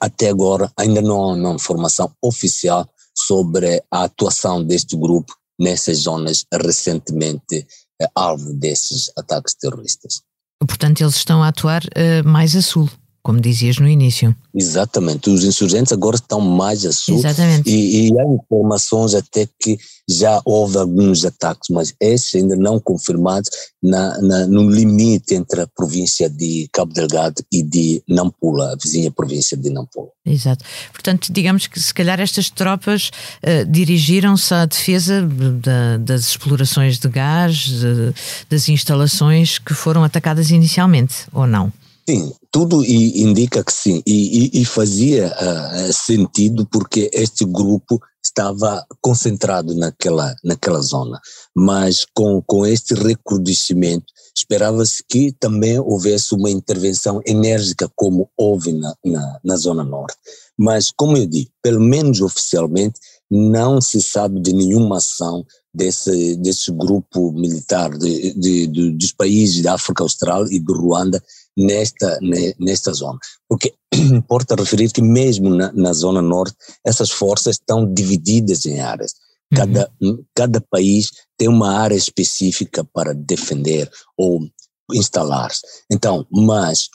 até 0.00 0.28
agora 0.28 0.70
ainda 0.76 1.00
não 1.00 1.50
há 1.50 1.54
informação 1.54 2.12
oficial 2.22 2.88
sobre 3.14 3.82
a 3.90 4.04
atuação 4.04 4.64
deste 4.64 4.96
grupo 4.96 5.34
nessas 5.58 5.98
zonas 5.98 6.44
recentemente 6.52 7.66
eh, 8.00 8.08
alvo 8.14 8.54
desses 8.54 9.10
ataques 9.16 9.54
terroristas. 9.54 10.22
Portanto, 10.66 11.00
eles 11.02 11.16
estão 11.16 11.42
a 11.42 11.48
atuar 11.48 11.82
mais 12.24 12.54
a 12.54 12.62
sul 12.62 12.88
como 13.30 13.40
dizias 13.40 13.78
no 13.78 13.86
início. 13.88 14.34
Exatamente, 14.52 15.30
os 15.30 15.44
insurgentes 15.44 15.92
agora 15.92 16.16
estão 16.16 16.40
mais 16.40 16.84
a 16.84 16.90
sul 16.90 17.16
Exatamente. 17.16 17.70
E, 17.70 18.08
e 18.08 18.20
há 18.20 18.24
informações 18.24 19.14
até 19.14 19.46
que 19.46 19.78
já 20.08 20.42
houve 20.44 20.76
alguns 20.78 21.24
ataques, 21.24 21.68
mas 21.70 21.94
esses 22.00 22.34
ainda 22.34 22.56
não 22.56 22.80
confirmados 22.80 23.48
na, 23.80 24.20
na, 24.20 24.46
no 24.48 24.68
limite 24.68 25.36
entre 25.36 25.60
a 25.60 25.66
província 25.68 26.28
de 26.28 26.68
Cabo 26.72 26.92
Delgado 26.92 27.40
e 27.52 27.62
de 27.62 28.02
Nampula, 28.08 28.72
a 28.72 28.76
vizinha 28.82 29.12
província 29.12 29.56
de 29.56 29.70
Nampula. 29.70 30.08
Exato. 30.26 30.64
Portanto, 30.92 31.32
digamos 31.32 31.68
que 31.68 31.78
se 31.78 31.94
calhar 31.94 32.18
estas 32.18 32.50
tropas 32.50 33.12
uh, 33.44 33.64
dirigiram-se 33.64 34.52
à 34.52 34.66
defesa 34.66 35.22
da, 35.22 35.98
das 35.98 36.22
explorações 36.22 36.98
de 36.98 37.08
gás, 37.08 37.56
de, 37.68 38.12
das 38.50 38.68
instalações 38.68 39.60
que 39.60 39.72
foram 39.72 40.02
atacadas 40.02 40.50
inicialmente, 40.50 41.28
ou 41.32 41.46
não? 41.46 41.72
Sim, 42.08 42.32
tudo 42.50 42.84
indica 42.84 43.62
que 43.62 43.72
sim, 43.72 44.02
e, 44.06 44.58
e, 44.58 44.62
e 44.62 44.64
fazia 44.64 45.32
uh, 45.32 45.92
sentido 45.92 46.66
porque 46.66 47.10
este 47.12 47.44
grupo 47.44 48.00
estava 48.22 48.84
concentrado 49.00 49.74
naquela, 49.74 50.34
naquela 50.44 50.80
zona, 50.80 51.20
mas 51.54 52.04
com, 52.14 52.42
com 52.42 52.66
este 52.66 52.94
recrudescimento 52.94 54.12
esperava-se 54.36 55.02
que 55.08 55.32
também 55.32 55.78
houvesse 55.78 56.34
uma 56.34 56.50
intervenção 56.50 57.20
enérgica 57.26 57.90
como 57.94 58.30
houve 58.36 58.72
na, 58.72 58.94
na, 59.04 59.40
na 59.44 59.56
zona 59.56 59.84
norte. 59.84 60.16
Mas, 60.58 60.90
como 60.90 61.16
eu 61.16 61.26
digo, 61.26 61.50
pelo 61.62 61.80
menos 61.80 62.20
oficialmente, 62.20 62.98
não 63.30 63.80
se 63.80 64.02
sabe 64.02 64.40
de 64.40 64.52
nenhuma 64.52 64.98
ação 64.98 65.44
desse, 65.72 66.36
desse 66.36 66.70
grupo 66.72 67.32
militar 67.32 67.96
de, 67.96 68.34
de, 68.34 68.66
de, 68.66 68.90
dos 68.90 69.12
países 69.12 69.62
da 69.62 69.74
África 69.74 70.02
Austral 70.02 70.50
e 70.50 70.58
do 70.58 70.74
Ruanda 70.74 71.22
nesta, 71.60 72.18
nesta 72.58 72.92
zona. 72.92 73.18
Porque 73.48 73.74
importa 73.94 74.54
referir 74.54 74.90
que 74.92 75.02
mesmo 75.02 75.50
na, 75.50 75.72
na 75.72 75.92
zona 75.92 76.22
norte, 76.22 76.56
essas 76.84 77.10
forças 77.10 77.56
estão 77.56 77.92
divididas 77.92 78.64
em 78.66 78.80
áreas. 78.80 79.14
Cada, 79.54 79.90
uhum. 80.00 80.24
cada 80.32 80.60
país 80.60 81.10
tem 81.36 81.48
uma 81.48 81.72
área 81.72 81.96
específica 81.96 82.84
para 82.84 83.12
defender 83.12 83.90
ou 84.16 84.48
instalar-se. 84.92 85.62
Então, 85.90 86.24
mas 86.30 86.88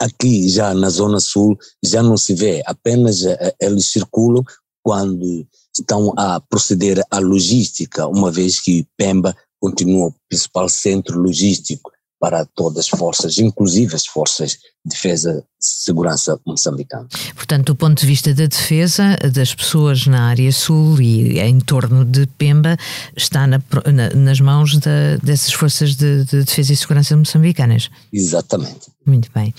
aqui 0.00 0.48
já 0.48 0.74
na 0.74 0.90
zona 0.90 1.20
sul 1.20 1.56
já 1.84 2.02
não 2.02 2.16
se 2.16 2.34
vê, 2.34 2.62
apenas 2.66 3.24
eh, 3.24 3.54
eles 3.60 3.92
circulam 3.92 4.44
quando 4.82 5.46
estão 5.76 6.12
a 6.16 6.40
proceder 6.40 7.04
à 7.10 7.18
logística, 7.18 8.08
uma 8.08 8.30
vez 8.30 8.60
que 8.60 8.86
Pemba 8.96 9.36
continua 9.60 10.08
o 10.08 10.14
principal 10.28 10.68
centro 10.68 11.20
logístico 11.20 11.90
para 12.20 12.44
todas 12.44 12.78
as 12.78 12.88
forças, 12.88 13.38
inclusive 13.38 13.94
as 13.94 14.06
forças 14.06 14.52
de 14.52 14.58
defesa 14.86 15.44
e 15.60 15.64
segurança 15.64 16.38
moçambicanas. 16.46 17.08
Portanto, 17.34 17.66
do 17.66 17.76
ponto 17.76 18.00
de 18.00 18.06
vista 18.06 18.34
da 18.34 18.46
defesa 18.46 19.16
das 19.32 19.54
pessoas 19.54 20.06
na 20.06 20.28
área 20.28 20.50
sul 20.52 21.00
e 21.00 21.38
em 21.38 21.60
torno 21.60 22.04
de 22.04 22.26
Pemba, 22.26 22.76
está 23.16 23.46
na, 23.46 23.60
na, 23.92 24.10
nas 24.14 24.40
mãos 24.40 24.76
da, 24.78 25.16
dessas 25.22 25.52
forças 25.52 25.94
de, 25.94 26.24
de, 26.24 26.44
defesa 26.44 26.72
e 26.72 26.76
segurança 26.76 27.16
moçambicanas. 27.16 27.90
Exatamente. 28.12 28.88
Muito 29.08 29.30
bem. 29.34 29.54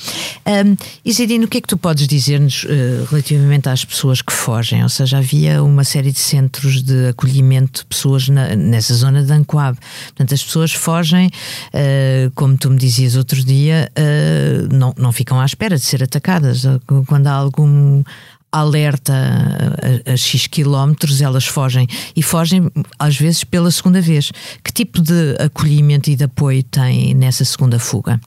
Um, 0.46 0.78
Isidino, 1.04 1.46
o 1.46 1.48
que 1.48 1.58
é 1.58 1.62
que 1.62 1.68
tu 1.68 1.76
podes 1.76 2.08
dizer-nos 2.08 2.66
uh, 2.66 3.08
relativamente 3.10 3.68
às 3.68 3.84
pessoas 3.84 4.22
que 4.22 4.32
fogem? 4.32 4.84
Ou 4.84 4.90
seja, 4.90 5.18
havia 5.18 5.64
uma 5.64 5.84
série 5.84 6.12
de 6.12 6.20
centros 6.20 6.84
de 6.84 7.08
acolhimento 7.08 7.80
de 7.80 7.86
pessoas 7.88 8.30
na, 8.30 8.56
nessa 8.56 8.94
zona 8.94 9.24
de 9.24 9.34
Ancoab. 9.34 9.76
Portanto, 10.10 10.36
as 10.36 10.44
pessoas 10.44 10.72
fogem, 10.72 11.32
uh, 11.74 12.32
como 12.36 12.56
tu 12.60 12.70
me 12.70 12.78
dizias 12.78 13.16
outro 13.16 13.44
dia, 13.44 13.92
uh, 13.98 14.72
não, 14.72 14.94
não 14.96 15.12
ficam 15.12 15.42
à 15.42 15.46
espera 15.46 15.76
de 15.78 15.84
ser 15.84 16.04
atacadas. 16.04 16.62
Quando 17.08 17.26
há 17.26 17.34
algum, 17.34 18.04
alerta 18.52 19.14
a, 19.14 20.12
a, 20.12 20.16
X 20.16 20.46
quilómetros, 20.46 21.22
elas 21.22 21.48
fogem 21.48 21.88
e 22.16 22.22
fogem 22.22 22.70
às 23.00 23.18
vezes 23.18 23.44
pela 23.44 23.72
segunda 23.72 24.00
vez. 24.00 24.32
Que 24.64 24.72
tipo 24.72 25.02
de 25.02 25.36
acolhimento 25.40 26.12
e 26.12 26.16
de 26.16 26.26
apoio 26.26 26.62
tem 26.62 27.16
nessa 27.16 27.44
segunda 27.44 27.80
fuga? 27.80 28.22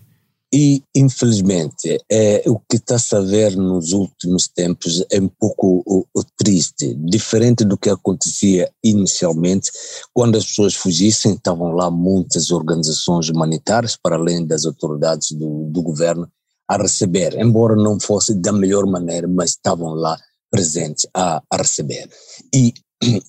E, 0.55 0.83
infelizmente, 0.95 1.99
é, 2.11 2.43
o 2.47 2.59
que 2.59 2.77
está-se 2.77 3.17
a 3.17 3.21
ver 3.21 3.57
nos 3.57 3.93
últimos 3.93 4.49
tempos 4.49 5.03
é 5.11 5.19
um 5.19 5.29
pouco 5.29 5.83
o, 5.87 6.05
o, 6.15 6.23
triste. 6.37 6.95
Diferente 6.95 7.65
do 7.65 7.79
que 7.79 7.89
acontecia 7.89 8.71
inicialmente, 8.85 9.71
quando 10.13 10.37
as 10.37 10.45
pessoas 10.45 10.75
fugissem, 10.75 11.33
estavam 11.33 11.73
lá 11.73 11.91
muitas 11.91 12.51
organizações 12.51 13.31
humanitárias, 13.31 13.97
para 13.97 14.17
além 14.17 14.47
das 14.47 14.67
autoridades 14.67 15.33
do, 15.33 15.71
do 15.71 15.83
governo, 15.83 16.31
a 16.69 16.77
receber, 16.77 17.39
embora 17.39 17.75
não 17.75 17.99
fosse 17.99 18.35
da 18.35 18.53
melhor 18.53 18.87
maneira, 18.87 19.27
mas 19.27 19.51
estavam 19.51 19.95
lá 19.95 20.19
presentes 20.51 21.07
a, 21.15 21.43
a 21.51 21.57
receber. 21.57 22.11
E 22.55 22.75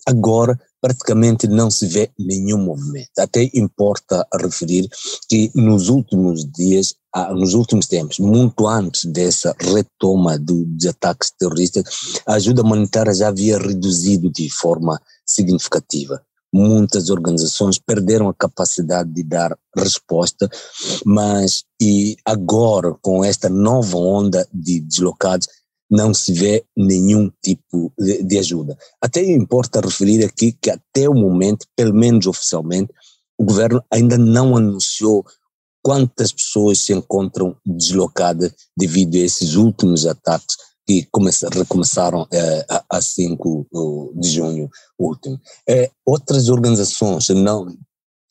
agora 0.05 0.59
praticamente 0.81 1.47
não 1.47 1.71
se 1.71 1.87
vê 1.87 2.11
nenhum 2.19 2.57
movimento. 2.57 3.09
Até 3.17 3.49
importa 3.53 4.27
referir 4.39 4.87
que 5.29 5.49
nos 5.55 5.87
últimos 5.87 6.45
dias, 6.51 6.93
nos 7.31 7.53
últimos 7.53 7.87
tempos, 7.87 8.19
muito 8.19 8.67
antes 8.67 9.05
dessa 9.05 9.55
retoma 9.59 10.37
do, 10.37 10.65
de 10.65 10.89
ataques 10.89 11.31
terroristas, 11.39 11.83
a 12.27 12.33
ajuda 12.33 12.61
humanitária 12.61 13.13
já 13.13 13.29
havia 13.29 13.57
reduzido 13.57 14.29
de 14.29 14.49
forma 14.49 15.01
significativa 15.25 16.21
muitas 16.53 17.09
organizações 17.09 17.79
perderam 17.79 18.29
a 18.29 18.33
capacidade 18.33 19.11
de 19.11 19.23
dar 19.23 19.57
resposta, 19.75 20.47
mas 21.03 21.63
e 21.81 22.15
agora 22.23 22.93
com 23.01 23.23
esta 23.23 23.49
nova 23.49 23.97
onda 23.97 24.47
de 24.53 24.79
deslocados 24.79 25.47
não 25.93 26.11
se 26.11 26.33
vê 26.33 26.65
nenhum 26.75 27.31
tipo 27.43 27.93
de, 27.97 28.23
de 28.23 28.39
ajuda. 28.39 28.75
Até 28.99 29.23
importa 29.23 29.79
referir 29.79 30.25
aqui 30.25 30.57
que 30.59 30.71
até 30.71 31.07
o 31.07 31.13
momento, 31.13 31.67
pelo 31.75 31.93
menos 31.93 32.25
oficialmente, 32.25 32.91
o 33.37 33.45
governo 33.45 33.83
ainda 33.91 34.17
não 34.17 34.57
anunciou 34.57 35.23
quantas 35.83 36.31
pessoas 36.31 36.79
se 36.79 36.93
encontram 36.93 37.55
deslocadas 37.63 38.51
devido 38.75 39.15
a 39.15 39.19
esses 39.19 39.53
últimos 39.53 40.07
ataques 40.07 40.55
que 40.87 41.07
recomeçaram 41.53 42.27
é, 42.33 42.65
a, 42.89 42.99
5 42.99 43.67
de 44.15 44.29
junho 44.29 44.69
último. 44.97 45.39
É, 45.69 45.91
outras 46.05 46.49
organizações 46.49 47.29
não 47.29 47.67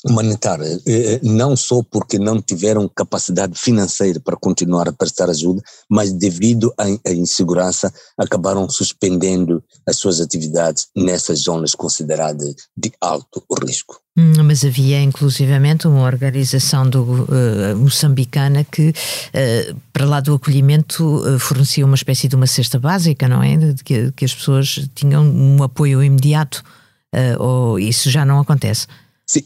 humanitárias, 0.05 0.83
é, 0.87 1.21
não 1.23 1.57
só 1.57 1.83
porque 1.83 2.19
não 2.19 2.41
tiveram 2.41 2.89
capacidade 2.89 3.59
financeira 3.59 4.21
para 4.21 4.37
continuar 4.37 4.89
a 4.89 4.93
prestar 4.93 5.31
ajuda, 5.31 5.63
mas 5.89 6.13
devido 6.13 6.73
à, 6.77 6.89
insegurança 7.11 7.93
acabaram 8.19 8.69
suspendendo 8.69 9.63
as 9.87 9.97
suas 9.97 10.21
atividades 10.21 10.89
nessas 10.97 11.41
zonas 11.41 11.75
consideradas 11.75 12.55
de 12.77 12.93
alto 13.01 13.45
risco. 13.65 14.03
Hum, 14.17 14.45
mas 14.45 14.63
havia 14.63 15.01
inclusivamente 15.01 15.89
uma 15.89 16.03
organização 16.03 16.89
do, 16.89 17.03
uh, 17.03 17.77
moçambicana 17.77 18.63
que, 18.63 18.91
uh, 18.91 19.77
para 19.91 20.05
lá 20.05 20.21
do 20.21 20.35
acolhimento, 20.35 21.03
uh, 21.03 21.39
fornecia 21.39 21.87
uma 21.87 21.95
espécie 21.95 22.29
de 22.29 22.37
uma 22.37 22.47
cesta 22.47 22.79
básica, 22.79 23.27
não 23.27 23.43
é? 23.43 23.57
De 23.57 23.83
que, 23.83 24.13
que 24.13 24.25
as 24.27 24.35
pessoas 24.35 24.87
tinham 24.95 25.25
um 25.25 25.63
apoio 25.63 26.03
imediato, 26.03 26.63
ou 27.39 27.79
isso 27.79 28.11
já 28.11 28.25
não 28.25 28.41
acontece? 28.41 28.87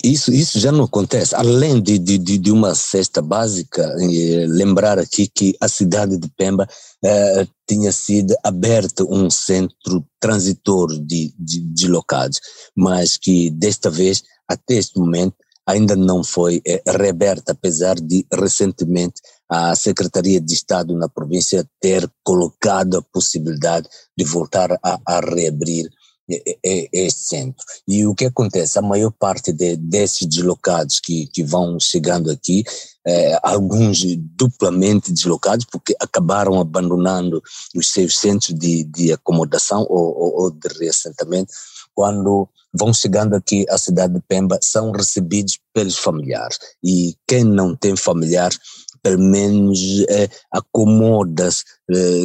Isso, 0.02 0.32
isso 0.32 0.58
já 0.58 0.72
não 0.72 0.84
acontece. 0.84 1.34
Além 1.34 1.80
de, 1.80 1.98
de, 1.98 2.18
de 2.18 2.50
uma 2.50 2.74
cesta 2.74 3.20
básica, 3.20 3.82
eh, 4.00 4.46
lembrar 4.48 4.98
aqui 4.98 5.28
que 5.28 5.56
a 5.60 5.68
cidade 5.68 6.16
de 6.16 6.28
Pemba 6.36 6.66
eh, 7.04 7.46
tinha 7.68 7.92
sido 7.92 8.34
aberto 8.42 9.06
um 9.10 9.28
centro 9.30 10.04
transitor 10.20 10.88
de, 11.00 11.34
de, 11.38 11.60
de 11.60 11.88
locados, 11.88 12.40
mas 12.74 13.16
que 13.16 13.50
desta 13.50 13.90
vez, 13.90 14.22
até 14.48 14.74
este 14.74 14.98
momento, 14.98 15.36
ainda 15.66 15.96
não 15.96 16.22
foi 16.22 16.62
eh, 16.66 16.82
reaberta, 16.86 17.52
apesar 17.52 17.96
de 17.96 18.24
recentemente 18.32 19.20
a 19.48 19.74
Secretaria 19.74 20.40
de 20.40 20.54
Estado 20.54 20.96
na 20.96 21.08
província 21.08 21.68
ter 21.80 22.08
colocado 22.24 22.98
a 22.98 23.02
possibilidade 23.02 23.88
de 24.16 24.24
voltar 24.24 24.72
a, 24.82 25.00
a 25.06 25.20
reabrir 25.20 25.88
este 26.28 27.20
centro. 27.20 27.64
E 27.86 28.04
o 28.06 28.14
que 28.14 28.24
acontece? 28.24 28.78
A 28.78 28.82
maior 28.82 29.12
parte 29.12 29.52
de, 29.52 29.76
desses 29.76 30.26
deslocados 30.26 31.00
que, 31.00 31.26
que 31.28 31.42
vão 31.42 31.78
chegando 31.78 32.30
aqui, 32.30 32.64
é, 33.06 33.38
alguns 33.42 34.02
duplamente 34.36 35.12
deslocados, 35.12 35.66
porque 35.70 35.94
acabaram 36.00 36.60
abandonando 36.60 37.42
os 37.74 37.90
seus 37.90 38.18
centros 38.18 38.58
de, 38.58 38.84
de 38.84 39.12
acomodação 39.12 39.86
ou, 39.88 40.18
ou, 40.18 40.42
ou 40.42 40.50
de 40.50 40.68
reassentamento, 40.78 41.52
quando 41.94 42.48
vão 42.74 42.92
chegando 42.92 43.34
aqui 43.34 43.64
à 43.70 43.78
cidade 43.78 44.14
de 44.14 44.20
Pemba, 44.20 44.58
são 44.62 44.90
recebidos 44.90 45.58
pelos 45.72 45.96
familiares. 45.96 46.58
E 46.84 47.14
quem 47.26 47.44
não 47.44 47.74
tem 47.74 47.96
familiares, 47.96 48.58
pelo 49.02 49.22
menos 49.22 50.04
é, 50.08 50.28
acomoda-se 50.52 51.64
é, 51.90 52.22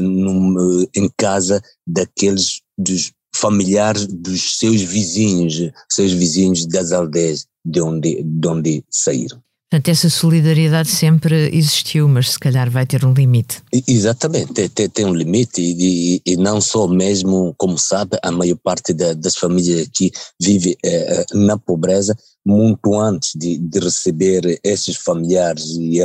em 0.96 1.10
casa 1.16 1.62
daqueles 1.86 2.62
dos 2.78 3.14
familiares 3.36 4.08
dos 4.08 4.58
seus 4.58 4.82
vizinhos, 4.82 5.72
seus 5.90 6.12
vizinhos 6.12 6.66
das 6.66 6.92
aldeias 6.92 7.46
de 7.64 7.82
onde, 7.82 8.24
de 8.24 8.48
onde 8.48 8.84
saíram. 8.90 9.42
Portanto, 9.72 9.88
essa 9.88 10.10
solidariedade 10.10 10.90
sempre 10.90 11.50
existiu, 11.56 12.06
mas 12.06 12.32
se 12.32 12.40
calhar 12.40 12.70
vai 12.70 12.86
ter 12.86 13.06
um 13.06 13.14
limite. 13.14 13.64
Exatamente, 13.88 14.68
tem, 14.68 14.90
tem 14.90 15.06
um 15.06 15.14
limite 15.14 15.62
e, 15.62 16.22
e, 16.26 16.36
não 16.36 16.60
só 16.60 16.90
mesmo, 16.90 17.56
como 17.58 17.78
sabe, 17.78 18.18
a 18.22 18.30
maior 18.34 18.58
parte 18.58 18.92
da, 18.92 19.14
das 19.14 19.38
famílias 19.38 19.88
aqui 19.88 20.12
vive 20.38 20.78
eh, 20.84 21.26
na 21.34 21.58
pobreza, 21.58 22.18
muito 22.46 23.00
antes 23.00 23.32
de, 23.34 23.58
de 23.58 23.80
receber 23.80 24.60
esses 24.62 24.98
familiares 24.98 25.64
e, 25.78 26.02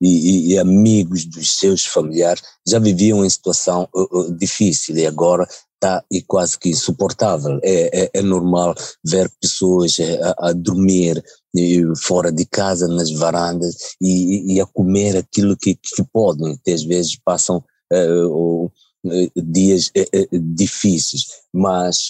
e, 0.00 0.54
e, 0.54 0.58
amigos 0.58 1.26
dos 1.26 1.58
seus 1.58 1.84
familiares, 1.84 2.42
já 2.66 2.78
viviam 2.78 3.22
em 3.22 3.28
situação 3.28 3.86
uh, 3.94 4.18
uh, 4.18 4.34
difícil 4.34 4.96
e 4.96 5.06
agora 5.06 5.46
está 5.80 6.04
e 6.10 6.20
quase 6.20 6.58
que 6.58 6.68
insuportável. 6.68 7.58
É, 7.62 8.04
é, 8.04 8.10
é 8.14 8.22
normal 8.22 8.74
ver 9.02 9.30
pessoas 9.40 9.98
eh, 9.98 10.20
a, 10.22 10.50
a, 10.50 10.52
dormir 10.52 11.24
fora 11.96 12.30
de 12.30 12.44
casa, 12.44 12.86
nas 12.86 13.10
varandas, 13.10 13.74
e, 14.00 14.54
e 14.54 14.60
a 14.60 14.66
comer 14.66 15.16
aquilo 15.16 15.56
que, 15.56 15.74
que 15.74 16.04
podem, 16.12 16.56
às 16.68 16.84
vezes 16.84 17.18
passam 17.24 17.64
uh, 17.92 18.70
dias 19.36 19.90
difíceis, 20.54 21.26
mas 21.52 22.08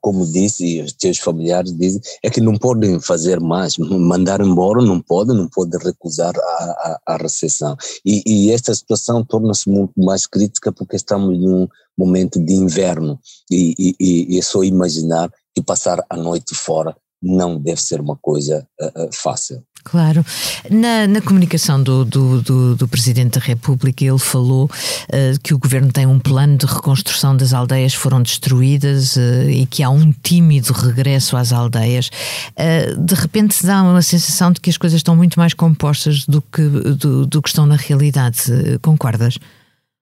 como 0.00 0.26
disse, 0.26 0.80
os 0.82 0.92
teus 0.92 1.18
familiares 1.18 1.76
dizem, 1.76 2.00
é 2.22 2.30
que 2.30 2.40
não 2.40 2.56
podem 2.56 3.00
fazer 3.00 3.40
mais, 3.40 3.78
mandar 3.78 4.40
embora 4.40 4.82
não 4.82 5.00
podem, 5.00 5.36
não 5.36 5.48
podem 5.48 5.80
recusar 5.80 6.34
a, 6.36 7.00
a, 7.08 7.14
a 7.14 7.16
recepção. 7.16 7.76
E, 8.04 8.22
e 8.26 8.52
esta 8.52 8.74
situação 8.74 9.24
torna-se 9.24 9.68
muito 9.68 9.92
mais 9.96 10.26
crítica 10.26 10.72
porque 10.72 10.96
estamos 10.96 11.38
num 11.38 11.66
momento 11.96 12.42
de 12.42 12.54
inverno 12.54 13.18
e, 13.50 13.74
e, 14.00 14.34
e 14.34 14.38
é 14.38 14.42
só 14.42 14.62
imaginar 14.62 15.30
que 15.54 15.62
passar 15.62 16.04
a 16.08 16.16
noite 16.16 16.54
fora 16.54 16.96
não 17.22 17.60
deve 17.60 17.80
ser 17.82 18.00
uma 18.00 18.16
coisa 18.16 18.66
uh, 18.80 19.10
fácil. 19.12 19.62
Claro. 19.82 20.24
Na, 20.70 21.06
na 21.06 21.20
comunicação 21.20 21.82
do, 21.82 22.04
do, 22.04 22.42
do, 22.42 22.76
do, 22.76 22.88
Presidente 22.88 23.38
da 23.38 23.44
República, 23.44 24.04
ele 24.04 24.18
falou 24.18 24.66
uh, 24.66 25.40
que 25.42 25.54
o 25.54 25.58
governo 25.58 25.90
tem 25.90 26.06
um 26.06 26.18
plano 26.18 26.58
de 26.58 26.66
reconstrução 26.66 27.36
das 27.36 27.52
aldeias 27.52 27.94
que 27.94 27.98
foram 27.98 28.22
destruídas 28.22 29.16
uh, 29.16 29.48
e 29.48 29.66
que 29.66 29.82
há 29.82 29.88
um 29.88 30.12
tímido 30.12 30.72
regresso 30.72 31.36
às 31.36 31.52
aldeias. 31.52 32.10
Uh, 32.52 33.00
de 33.00 33.14
repente 33.14 33.54
se 33.54 33.66
dá 33.66 33.82
uma 33.82 34.02
sensação 34.02 34.52
de 34.52 34.60
que 34.60 34.68
as 34.68 34.76
coisas 34.76 34.98
estão 34.98 35.16
muito 35.16 35.38
mais 35.38 35.54
compostas 35.54 36.26
do 36.26 36.42
que, 36.42 36.62
do, 36.62 37.26
do 37.26 37.42
que 37.42 37.48
estão 37.48 37.64
na 37.64 37.76
realidade. 37.76 38.38
concordas? 38.82 39.38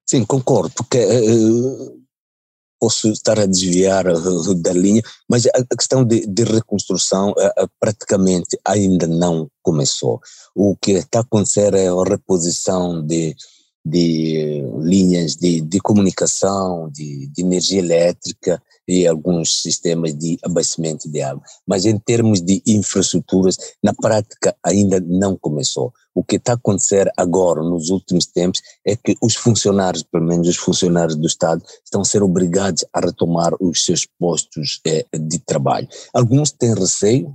Sim, 0.08 0.24
concordo, 0.24 0.70
porque 0.74 0.98
posso 2.78 3.08
estar 3.10 3.38
a 3.38 3.46
desviar 3.46 4.04
da 4.56 4.72
linha, 4.72 5.02
mas 5.28 5.46
a 5.46 5.76
questão 5.76 6.04
de, 6.04 6.26
de 6.26 6.44
reconstrução 6.44 7.34
praticamente 7.80 8.58
ainda 8.64 9.06
não 9.06 9.50
começou. 9.62 10.20
O 10.54 10.76
que 10.76 10.92
está 10.92 11.20
a 11.20 11.22
acontecer 11.22 11.74
é 11.74 11.88
a 11.88 12.04
reposição 12.04 13.04
de, 13.04 13.34
de 13.84 14.62
linhas 14.80 15.36
de, 15.36 15.60
de 15.60 15.80
comunicação, 15.80 16.90
de, 16.90 17.26
de 17.28 17.42
energia 17.42 17.80
elétrica 17.80 18.62
e 18.88 19.06
alguns 19.06 19.60
sistemas 19.62 20.14
de 20.14 20.38
abastecimento 20.42 21.08
de 21.10 21.20
água. 21.20 21.42
Mas 21.66 21.84
em 21.84 21.98
termos 21.98 22.40
de 22.40 22.62
infraestruturas, 22.66 23.56
na 23.82 23.92
prática 23.92 24.56
ainda 24.64 24.98
não 25.00 25.36
começou. 25.36 25.92
O 26.18 26.24
que 26.24 26.34
está 26.34 26.52
a 26.52 26.54
acontecer 26.56 27.08
agora, 27.16 27.62
nos 27.62 27.90
últimos 27.90 28.26
tempos, 28.26 28.60
é 28.84 28.96
que 28.96 29.16
os 29.22 29.36
funcionários, 29.36 30.02
pelo 30.02 30.24
menos 30.24 30.48
os 30.48 30.56
funcionários 30.56 31.14
do 31.14 31.28
Estado, 31.28 31.62
estão 31.84 32.00
a 32.00 32.04
ser 32.04 32.24
obrigados 32.24 32.84
a 32.92 32.98
retomar 32.98 33.52
os 33.60 33.84
seus 33.84 34.04
postos 34.18 34.80
eh, 34.84 35.06
de 35.16 35.38
trabalho. 35.38 35.86
Alguns 36.12 36.50
têm 36.50 36.74
receio, 36.74 37.32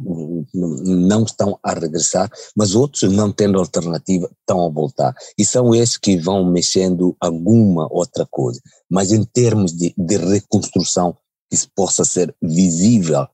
não 0.53 1.23
estão 1.23 1.57
a 1.63 1.73
regressar, 1.73 2.29
mas 2.57 2.75
outros, 2.75 3.09
não 3.09 3.31
tendo 3.31 3.57
alternativa, 3.57 4.29
estão 4.41 4.65
a 4.65 4.69
voltar. 4.69 5.15
E 5.37 5.45
são 5.45 5.73
esses 5.73 5.97
que 5.97 6.17
vão 6.17 6.43
mexendo 6.43 7.15
alguma 7.21 7.87
outra 7.89 8.27
coisa. 8.29 8.59
Mas 8.91 9.13
em 9.13 9.23
termos 9.23 9.71
de, 9.71 9.93
de 9.97 10.17
reconstrução, 10.17 11.15
que 11.61 11.67
possa 11.75 12.03
ser 12.03 12.33
visível, 12.41 13.27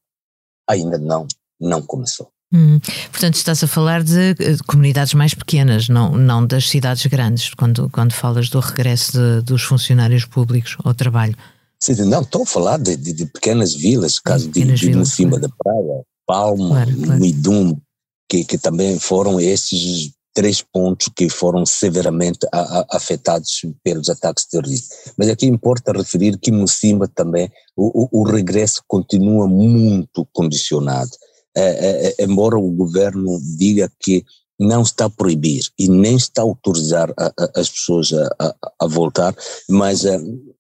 ainda 0.68 0.98
não, 0.98 1.28
não 1.60 1.82
começou. 1.82 2.32
Hum, 2.52 2.80
portanto, 3.12 3.36
estás 3.36 3.64
a 3.64 3.68
falar 3.68 4.04
de, 4.04 4.34
de, 4.34 4.58
comunidades 4.66 5.14
mais 5.14 5.36
pequenas, 5.36 5.88
não, 5.88 6.12
não 6.18 6.46
das 6.46 6.68
cidades 6.68 7.06
grandes, 7.06 7.54
quando, 7.54 7.90
quando 7.92 8.12
falas 8.12 8.50
do 8.50 8.60
regresso 8.60 9.12
de, 9.12 9.42
dos 9.44 9.62
funcionários 9.62 10.26
públicos 10.26 10.76
ao 10.84 10.94
trabalho. 10.94 11.36
Sim, 11.80 11.94
não, 12.06 12.22
estou 12.22 12.44
a 12.44 12.46
falar 12.48 12.78
de, 12.80 12.96
de, 12.98 13.26
pequenas 13.28 13.76
vilas, 13.76 14.20
caso 14.20 14.48
pequenas 14.50 14.80
de, 14.80 14.90
de 14.90 15.06
cima 15.08 15.40
da 15.40 15.48
praia, 15.48 16.04
Palma, 16.26 16.70
claro, 16.70 16.98
claro. 16.98 17.22
Midum, 17.22 17.78
que, 18.30 18.44
que 18.44 18.58
também 18.58 19.00
foram 19.00 19.40
esses 19.40 20.12
três 20.34 20.62
pontos 20.62 21.10
que 21.16 21.30
foram 21.30 21.66
severamente 21.66 22.48
a, 22.52 22.60
a, 22.60 22.88
afetados 22.92 23.62
pelos 23.84 24.10
ataques 24.10 24.46
terroristas. 24.46 25.14
Mas 25.18 25.30
aqui 25.30 25.46
importa 25.48 25.92
referir 25.92 26.38
que 26.38 26.52
Mocimba 26.52 27.08
também 27.08 27.52
o, 27.76 28.04
o, 28.04 28.22
o 28.22 28.24
regresso 28.24 28.82
continua 28.88 29.48
muito 29.48 30.28
condicionado 30.32 31.12
é, 31.56 31.62
é, 31.62 32.08
é, 32.08 32.24
embora 32.24 32.58
o 32.58 32.72
governo 32.72 33.40
diga 33.58 33.92
que 34.00 34.24
não 34.60 34.82
está 34.82 35.06
a 35.06 35.10
proibir 35.10 35.64
e 35.80 35.88
nem 35.88 36.16
está 36.16 36.42
a 36.42 36.46
autorizar 36.46 37.14
a, 37.18 37.28
a, 37.28 37.60
as 37.60 37.70
pessoas 37.70 38.12
a, 38.14 38.56
a 38.80 38.88
voltar, 38.88 39.34
mas 39.70 40.06
a, 40.06 40.18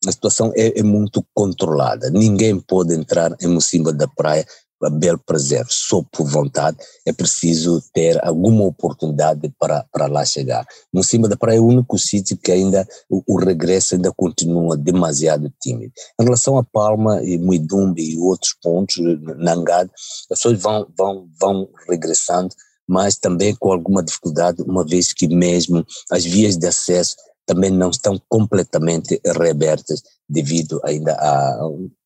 a 0.07 0.11
situação 0.11 0.51
é, 0.55 0.79
é, 0.79 0.83
muito 0.83 1.25
controlada. 1.33 2.09
Ninguém 2.09 2.59
pode 2.59 2.93
entrar 2.93 3.35
em 3.41 3.59
cima 3.59 3.93
da 3.93 4.07
praia 4.07 4.45
a 4.83 4.89
bel 4.89 5.17
prazer, 5.17 5.65
só 5.69 6.03
por 6.11 6.27
vontade, 6.27 6.77
é 7.05 7.11
preciso 7.11 7.81
ter 7.93 8.23
alguma 8.25 8.63
oportunidade 8.63 9.51
para, 9.59 9.85
para 9.91 10.07
lá 10.07 10.25
chegar. 10.25 10.65
No 10.93 11.03
cima 11.03 11.27
da 11.27 11.35
praia 11.35 11.57
é 11.57 11.59
o 11.59 11.65
único 11.65 11.97
sítio 11.97 12.37
que 12.37 12.51
ainda 12.51 12.87
o, 13.09 13.23
o, 13.27 13.37
regresso 13.37 13.95
ainda 13.95 14.11
continua 14.11 14.77
demasiado 14.77 15.51
tímido. 15.61 15.91
Em 16.19 16.23
relação 16.23 16.57
a 16.57 16.63
Palma 16.63 17.21
e 17.23 17.37
Muidumbe 17.37 18.01
e 18.01 18.19
outros 18.19 18.55
pontos, 18.61 18.97
Nangad, 19.37 19.89
as 19.89 20.27
pessoas 20.29 20.61
vão, 20.61 20.87
vão, 20.97 21.29
vão 21.39 21.69
regressando, 21.89 22.55
mas 22.87 23.17
também 23.17 23.55
com 23.55 23.71
alguma 23.71 24.01
dificuldade, 24.01 24.63
uma 24.63 24.85
vez 24.85 25.13
que 25.13 25.27
mesmo 25.27 25.85
as 26.11 26.23
vias 26.23 26.57
de 26.57 26.67
acesso 26.67 27.15
também 27.45 27.71
não 27.71 27.89
estão 27.89 28.19
completamente 28.29 29.19
reabertas 29.25 30.03
devido 30.29 30.79
ainda 30.83 31.13
a 31.13 31.59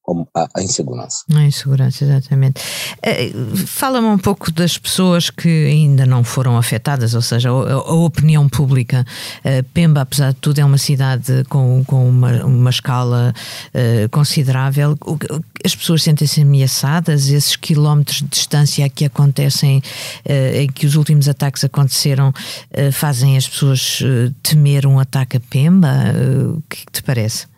como 0.03 0.27
a, 0.35 0.47
a 0.55 0.61
insegurança. 0.61 1.23
A 1.33 1.43
insegurança, 1.43 2.03
exatamente. 2.03 2.61
Uh, 2.97 3.55
Fala-me 3.65 4.07
um 4.07 4.17
pouco 4.17 4.51
das 4.51 4.77
pessoas 4.77 5.29
que 5.29 5.47
ainda 5.47 6.05
não 6.05 6.25
foram 6.25 6.57
afetadas, 6.57 7.15
ou 7.15 7.21
seja, 7.21 7.49
a, 7.49 7.51
a 7.51 7.93
opinião 7.93 8.49
pública. 8.49 9.05
Uh, 9.39 9.63
Pemba, 9.73 10.01
apesar 10.01 10.33
de 10.33 10.39
tudo, 10.39 10.59
é 10.59 10.65
uma 10.65 10.77
cidade 10.77 11.45
com, 11.47 11.83
com 11.85 12.07
uma, 12.07 12.43
uma 12.43 12.69
escala 12.69 13.33
uh, 13.69 14.09
considerável. 14.09 14.97
As 15.63 15.73
pessoas 15.73 16.03
sentem-se 16.03 16.41
ameaçadas, 16.41 17.29
esses 17.29 17.55
quilómetros 17.55 18.17
de 18.17 18.27
distância 18.27 18.89
que 18.89 19.05
acontecem, 19.05 19.81
em 20.25 20.67
que 20.67 20.85
os 20.85 20.95
últimos 20.95 21.29
ataques 21.29 21.63
aconteceram, 21.63 22.33
fazem 22.91 23.37
as 23.37 23.47
pessoas 23.47 24.03
temer 24.41 24.85
um 24.85 24.99
ataque 24.99 25.37
a 25.37 25.39
Pemba? 25.39 25.87
O 26.57 26.61
que 26.69 26.85
te 26.91 27.01
parece? 27.01 27.52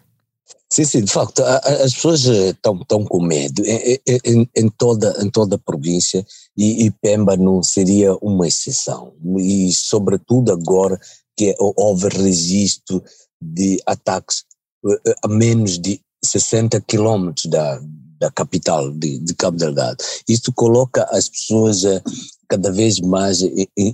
Sim, 0.71 0.83
sim, 0.83 1.03
de 1.03 1.11
facto, 1.11 1.43
as 1.43 1.93
pessoas 1.93 2.25
estão, 2.25 2.75
estão 2.81 3.05
com 3.05 3.21
medo 3.21 3.63
em, 3.65 4.49
em, 4.55 4.69
toda, 4.69 5.15
em 5.23 5.29
toda 5.29 5.55
a 5.55 5.59
província 5.59 6.25
e, 6.57 6.85
e, 6.85 6.91
Pemba 6.91 7.37
não 7.37 7.61
seria 7.61 8.15
uma 8.15 8.47
exceção. 8.47 9.13
E, 9.37 9.71
sobretudo, 9.71 10.51
agora 10.51 10.99
que 11.37 11.55
houve 11.59 12.09
registro 12.09 13.03
de 13.41 13.81
ataques 13.85 14.43
eh, 14.87 15.01
eh, 15.07 15.15
a 15.23 15.27
menos 15.27 15.77
de 15.77 15.99
60 16.23 16.81
quilómetros 16.81 17.45
da, 17.45 17.79
da 18.19 18.31
capital 18.31 18.91
de, 18.91 19.19
de 19.19 19.33
Cabo 19.35 19.57
Delgado. 19.57 19.97
Isto 20.27 20.51
coloca 20.53 21.03
as 21.11 21.29
pessoas 21.29 21.83
eh, 21.83 22.01
cada 22.47 22.71
vez 22.71 22.99
mais 22.99 23.39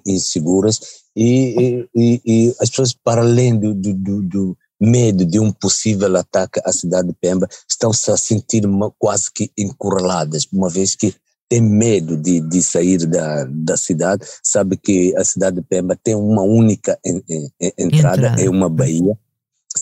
inseguras 0.06 0.80
e, 1.16 1.88
e, 1.96 2.22
e, 2.26 2.56
as 2.60 2.70
pessoas, 2.70 2.94
para 2.94 3.22
além 3.22 3.58
do, 3.58 3.74
do, 3.74 4.22
do 4.22 4.58
medo 4.82 5.24
de 5.24 5.40
um 5.40 5.52
possível 5.52 6.18
ataque 6.18 6.60
à 6.66 6.72
cidade 6.74 7.10
de 7.10 7.14
Pemba, 7.14 7.48
estão-se 7.70 8.10
a 8.10 8.18
sentir 8.18 8.64
quase 8.98 9.32
que 9.32 9.52
encurraladas, 9.56 10.48
uma 10.52 10.70
vez 10.70 10.96
que 10.96 11.14
tem 11.48 11.62
medo 11.62 12.18
de, 12.18 12.40
de 12.40 12.64
sair 12.64 13.06
da, 13.06 13.46
da 13.46 13.78
cidade, 13.78 14.26
sabe 14.42 14.78
que 14.78 15.16
a 15.16 15.24
cidade 15.24 15.58
de 15.58 15.62
Pemba 15.62 15.96
tem 16.02 16.16
uma 16.16 16.42
única 16.42 16.98
en, 17.06 17.22
en, 17.30 17.50
en, 17.60 17.74
entrada, 17.78 18.28
entrada, 18.28 18.42
é 18.42 18.50
uma 18.50 18.70
baía, 18.70 19.16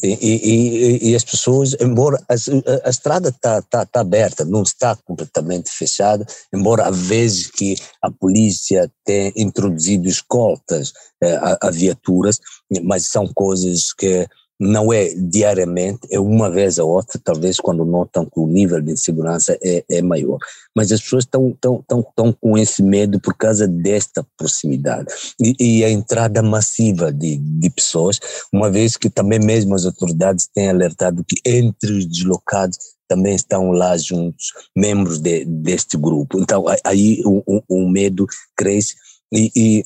e, 0.04 0.14
e, 0.14 1.10
e, 1.10 1.16
as 1.16 1.24
pessoas, 1.24 1.76
embora 1.82 2.22
a, 2.30 2.34
a 2.86 2.90
estrada 2.90 3.30
está 3.30 3.62
tá, 3.64 3.86
tá 3.86 4.02
aberta, 4.02 4.46
não 4.46 4.62
está 4.62 4.96
completamente 4.96 5.72
fechada, 5.72 6.26
embora 6.54 6.86
há 6.86 6.92
vezes 6.92 7.48
que 7.48 7.76
a 8.02 8.12
polícia 8.12 8.90
tenha 9.04 9.34
introduzido 9.36 10.08
escoltas 10.08 10.94
eh, 11.22 11.36
a, 11.36 11.58
a, 11.68 11.72
viaturas, 11.72 12.40
mas 12.84 13.08
são 13.08 13.28
coisas 13.34 13.92
que 13.92 14.28
não 14.60 14.92
é 14.92 15.14
diariamente, 15.16 16.02
é 16.12 16.20
uma 16.20 16.50
vez 16.50 16.78
a 16.78 16.84
outra, 16.84 17.20
talvez 17.24 17.58
quando 17.60 17.86
notam 17.86 18.26
que 18.26 18.40
o 18.40 18.46
nível 18.46 18.82
de 18.82 18.92
insegurança 18.92 19.58
é, 19.64 19.86
é 19.90 20.02
maior. 20.02 20.38
Mas 20.76 20.92
as 20.92 21.02
pessoas 21.02 21.24
estão, 21.24 21.50
estão, 21.50 21.80
estão, 21.80 22.00
estão 22.02 22.34
com 22.34 22.58
esse 22.58 22.84
medo 22.84 23.22
por 23.22 23.36
causa 23.36 23.66
desta 23.68 24.26
proximidade. 24.38 25.08
E, 25.40 25.56
e, 25.60 25.84
a 25.86 25.90
entrada 25.90 26.44
massiva 26.44 27.12
de, 27.12 27.38
de 27.38 27.70
pessoas, 27.70 28.20
uma 28.52 28.70
vez 28.70 28.98
que 28.98 29.10
também 29.10 29.40
mesmo 29.40 29.74
as 29.76 29.86
autoridades 29.86 30.50
têm 30.54 30.70
alertado 30.70 31.24
que 31.24 31.38
entre 31.46 31.94
os 31.94 32.06
deslocados 32.06 32.78
também 33.08 33.36
estão 33.36 33.72
lá 33.72 33.98
juntos 33.98 34.54
membros 34.76 35.20
de, 35.20 35.46
deste 35.46 35.98
grupo. 35.98 36.40
Então 36.40 36.66
aí 36.84 37.22
o, 37.26 37.64
o, 37.68 37.90
medo 37.90 38.28
cresce 38.56 38.96
e 39.34 39.52
e 39.56 39.86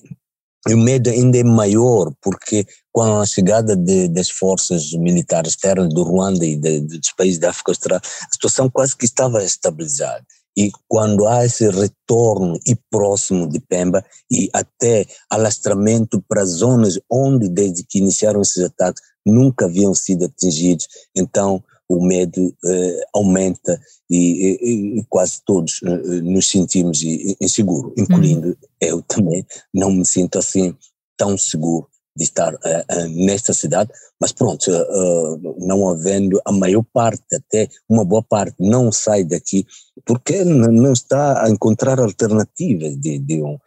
o 0.72 0.78
medo 0.78 1.10
ainda 1.10 1.38
é 1.38 1.44
maior, 1.44 2.14
porque 2.22 2.66
com 2.92 3.02
a 3.02 3.26
chegada 3.26 3.76
de, 3.76 4.08
das 4.08 4.30
forças 4.30 4.94
militares 4.94 5.52
externas 5.52 5.94
do 5.94 6.04
Ruanda 6.04 6.46
e 6.46 6.56
de, 6.56 6.80
de, 6.82 7.00
dos 7.00 7.12
países 7.18 7.40
da 7.40 7.50
África 7.50 7.72
Austral, 7.72 8.00
a 8.00 8.34
situação 8.34 8.70
quase 8.70 8.96
que 8.96 9.06
estava 9.06 9.44
estabilizada. 9.44 10.26
E 10.56 10.72
quando 10.88 11.28
há 11.28 11.44
esse 11.44 11.68
retorno 11.70 12.60
e 12.66 12.78
próximo 12.90 13.50
de 13.50 13.60
Pemba 13.60 14.06
e 14.32 14.50
até 14.54 15.06
alastramento 15.30 16.24
para 16.28 16.46
zonas 16.46 17.00
onde, 17.10 17.50
desde 17.50 17.84
que 17.84 17.98
iniciaram 17.98 18.42
esses 18.42 18.64
ataques, 18.64 19.02
nunca 19.26 19.66
haviam 19.66 19.96
sido 19.96 20.26
atingidos, 20.26 20.88
então 21.16 21.64
o 21.90 22.04
medo 22.04 22.54
eh, 22.66 23.06
aumenta 23.14 23.80
e, 24.10 24.58
e, 24.62 25.00
e, 25.00 25.04
quase 25.10 25.42
todos 25.46 25.82
eh, 25.84 26.22
nos 26.22 26.50
sentimos 26.50 27.02
inseguros, 27.42 27.94
incluindo 27.98 28.50
uhum. 28.50 28.56
eu 28.80 29.02
também, 29.02 29.46
não 29.74 29.92
me 29.92 30.06
sinto 30.06 30.40
assim 30.40 30.76
tão 31.18 31.38
seguro 31.38 31.88
de 32.16 32.24
estar 32.24 32.54
uh, 32.54 32.58
uh, 32.58 33.26
nesta 33.26 33.54
cidade, 33.54 33.92
mas 34.20 34.32
pronto, 34.32 34.70
uh, 34.70 35.56
não 35.60 35.90
havendo 35.90 36.40
a 36.46 36.52
maior 36.52 36.84
parte, 36.94 37.24
até 37.34 37.68
uma 37.90 38.06
boa 38.06 38.22
parte, 38.22 38.56
não 38.60 38.92
sai 38.92 39.24
daqui, 39.24 39.66
porque 40.06 40.44
não 40.44 40.94
está 40.94 41.44
a 41.44 41.50
encontrar 41.50 42.00
alternativas 42.00 42.96
de, 42.98 43.18
de 43.18 43.42
um, 43.42 43.58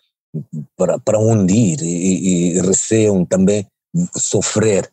para, 0.76 0.98
para 1.00 1.18
onde 1.18 1.54
ir 1.54 1.82
e, 1.82 2.54
e 2.56 2.60
receiam 2.60 3.24
também 3.24 3.66
sofrer 4.16 4.90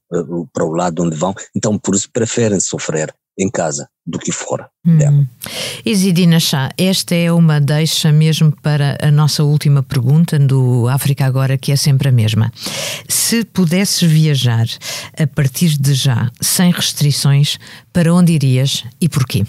para 0.51 0.65
o 0.65 0.73
lado 0.73 1.03
onde 1.03 1.15
vão, 1.15 1.33
então 1.55 1.77
por 1.77 1.95
isso 1.95 2.09
preferem 2.11 2.59
sofrer 2.59 3.13
em 3.37 3.49
casa 3.49 3.87
do 4.05 4.19
que 4.19 4.31
fora 4.31 4.69
hum. 4.85 4.97
dela. 4.97 5.27
Isidina 5.85 6.39
Chá, 6.39 6.69
esta 6.77 7.15
é 7.15 7.31
uma 7.31 7.59
deixa 7.59 8.11
mesmo 8.11 8.51
para 8.61 8.97
a 9.01 9.09
nossa 9.09 9.43
última 9.43 9.81
pergunta 9.81 10.37
do 10.37 10.87
África 10.87 11.25
Agora, 11.25 11.57
que 11.57 11.71
é 11.71 11.75
sempre 11.75 12.09
a 12.09 12.11
mesma. 12.11 12.51
Se 13.07 13.43
pudesses 13.45 14.01
viajar 14.01 14.67
a 15.17 15.25
partir 15.25 15.77
de 15.77 15.93
já, 15.93 16.29
sem 16.41 16.71
restrições, 16.71 17.57
para 17.91 18.13
onde 18.13 18.33
irias 18.33 18.83
e 19.01 19.09
porquê? 19.09 19.45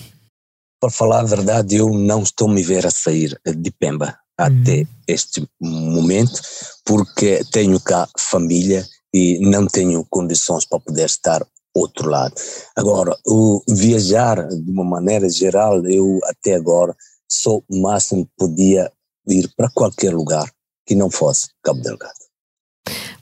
Para 0.81 0.91
falar 0.91 1.21
a 1.21 1.25
verdade, 1.25 1.77
eu 1.77 1.91
não 1.91 2.23
estou 2.23 2.49
me 2.49 2.63
ver 2.63 2.87
a 2.87 2.91
sair 2.91 3.39
de 3.45 3.71
Pemba 3.71 4.17
até 4.39 4.83
hum. 4.83 4.87
este 5.07 5.47
momento, 5.61 6.41
porque 6.85 7.43
tenho 7.53 7.79
cá 7.81 8.09
família 8.19 8.87
e 9.15 9.39
não 9.39 9.69
tenho 9.69 10.05
condições 10.11 10.65
para 10.65 10.81
poder 10.81 11.07
estar 11.07 11.47
outro 11.73 12.11
lado. 12.11 12.35
Agora, 12.77 13.17
o 13.25 13.63
viajar 13.69 14.49
de 14.49 14.71
uma 14.71 14.85
maneira 14.85 15.29
geral, 15.29 15.87
eu 15.87 16.19
até 16.25 16.55
agora 16.55 16.95
só 17.31 17.59
o 17.59 17.81
máximo 17.81 18.29
podia 18.37 18.91
ir 19.29 19.49
para 19.57 19.71
qualquer 19.71 20.13
lugar 20.13 20.51
que 20.85 20.97
não 20.97 21.11
fosse 21.11 21.49
Cabo 21.63 21.81
Delgado. 21.81 22.13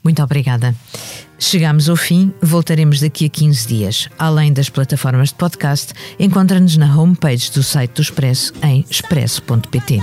Muito 0.03 0.21
obrigada. 0.21 0.75
Chegamos 1.39 1.87
ao 1.87 1.95
fim, 1.95 2.33
voltaremos 2.41 2.99
daqui 2.99 3.25
a 3.25 3.29
15 3.29 3.67
dias. 3.67 4.09
Além 4.17 4.51
das 4.51 4.69
plataformas 4.69 5.29
de 5.29 5.35
podcast, 5.35 5.93
encontra-nos 6.19 6.75
na 6.75 6.99
homepage 6.99 7.51
do 7.51 7.61
site 7.61 7.93
do 7.93 8.01
Expresso 8.01 8.53
em 8.63 8.85
expresso.pt. 8.89 10.01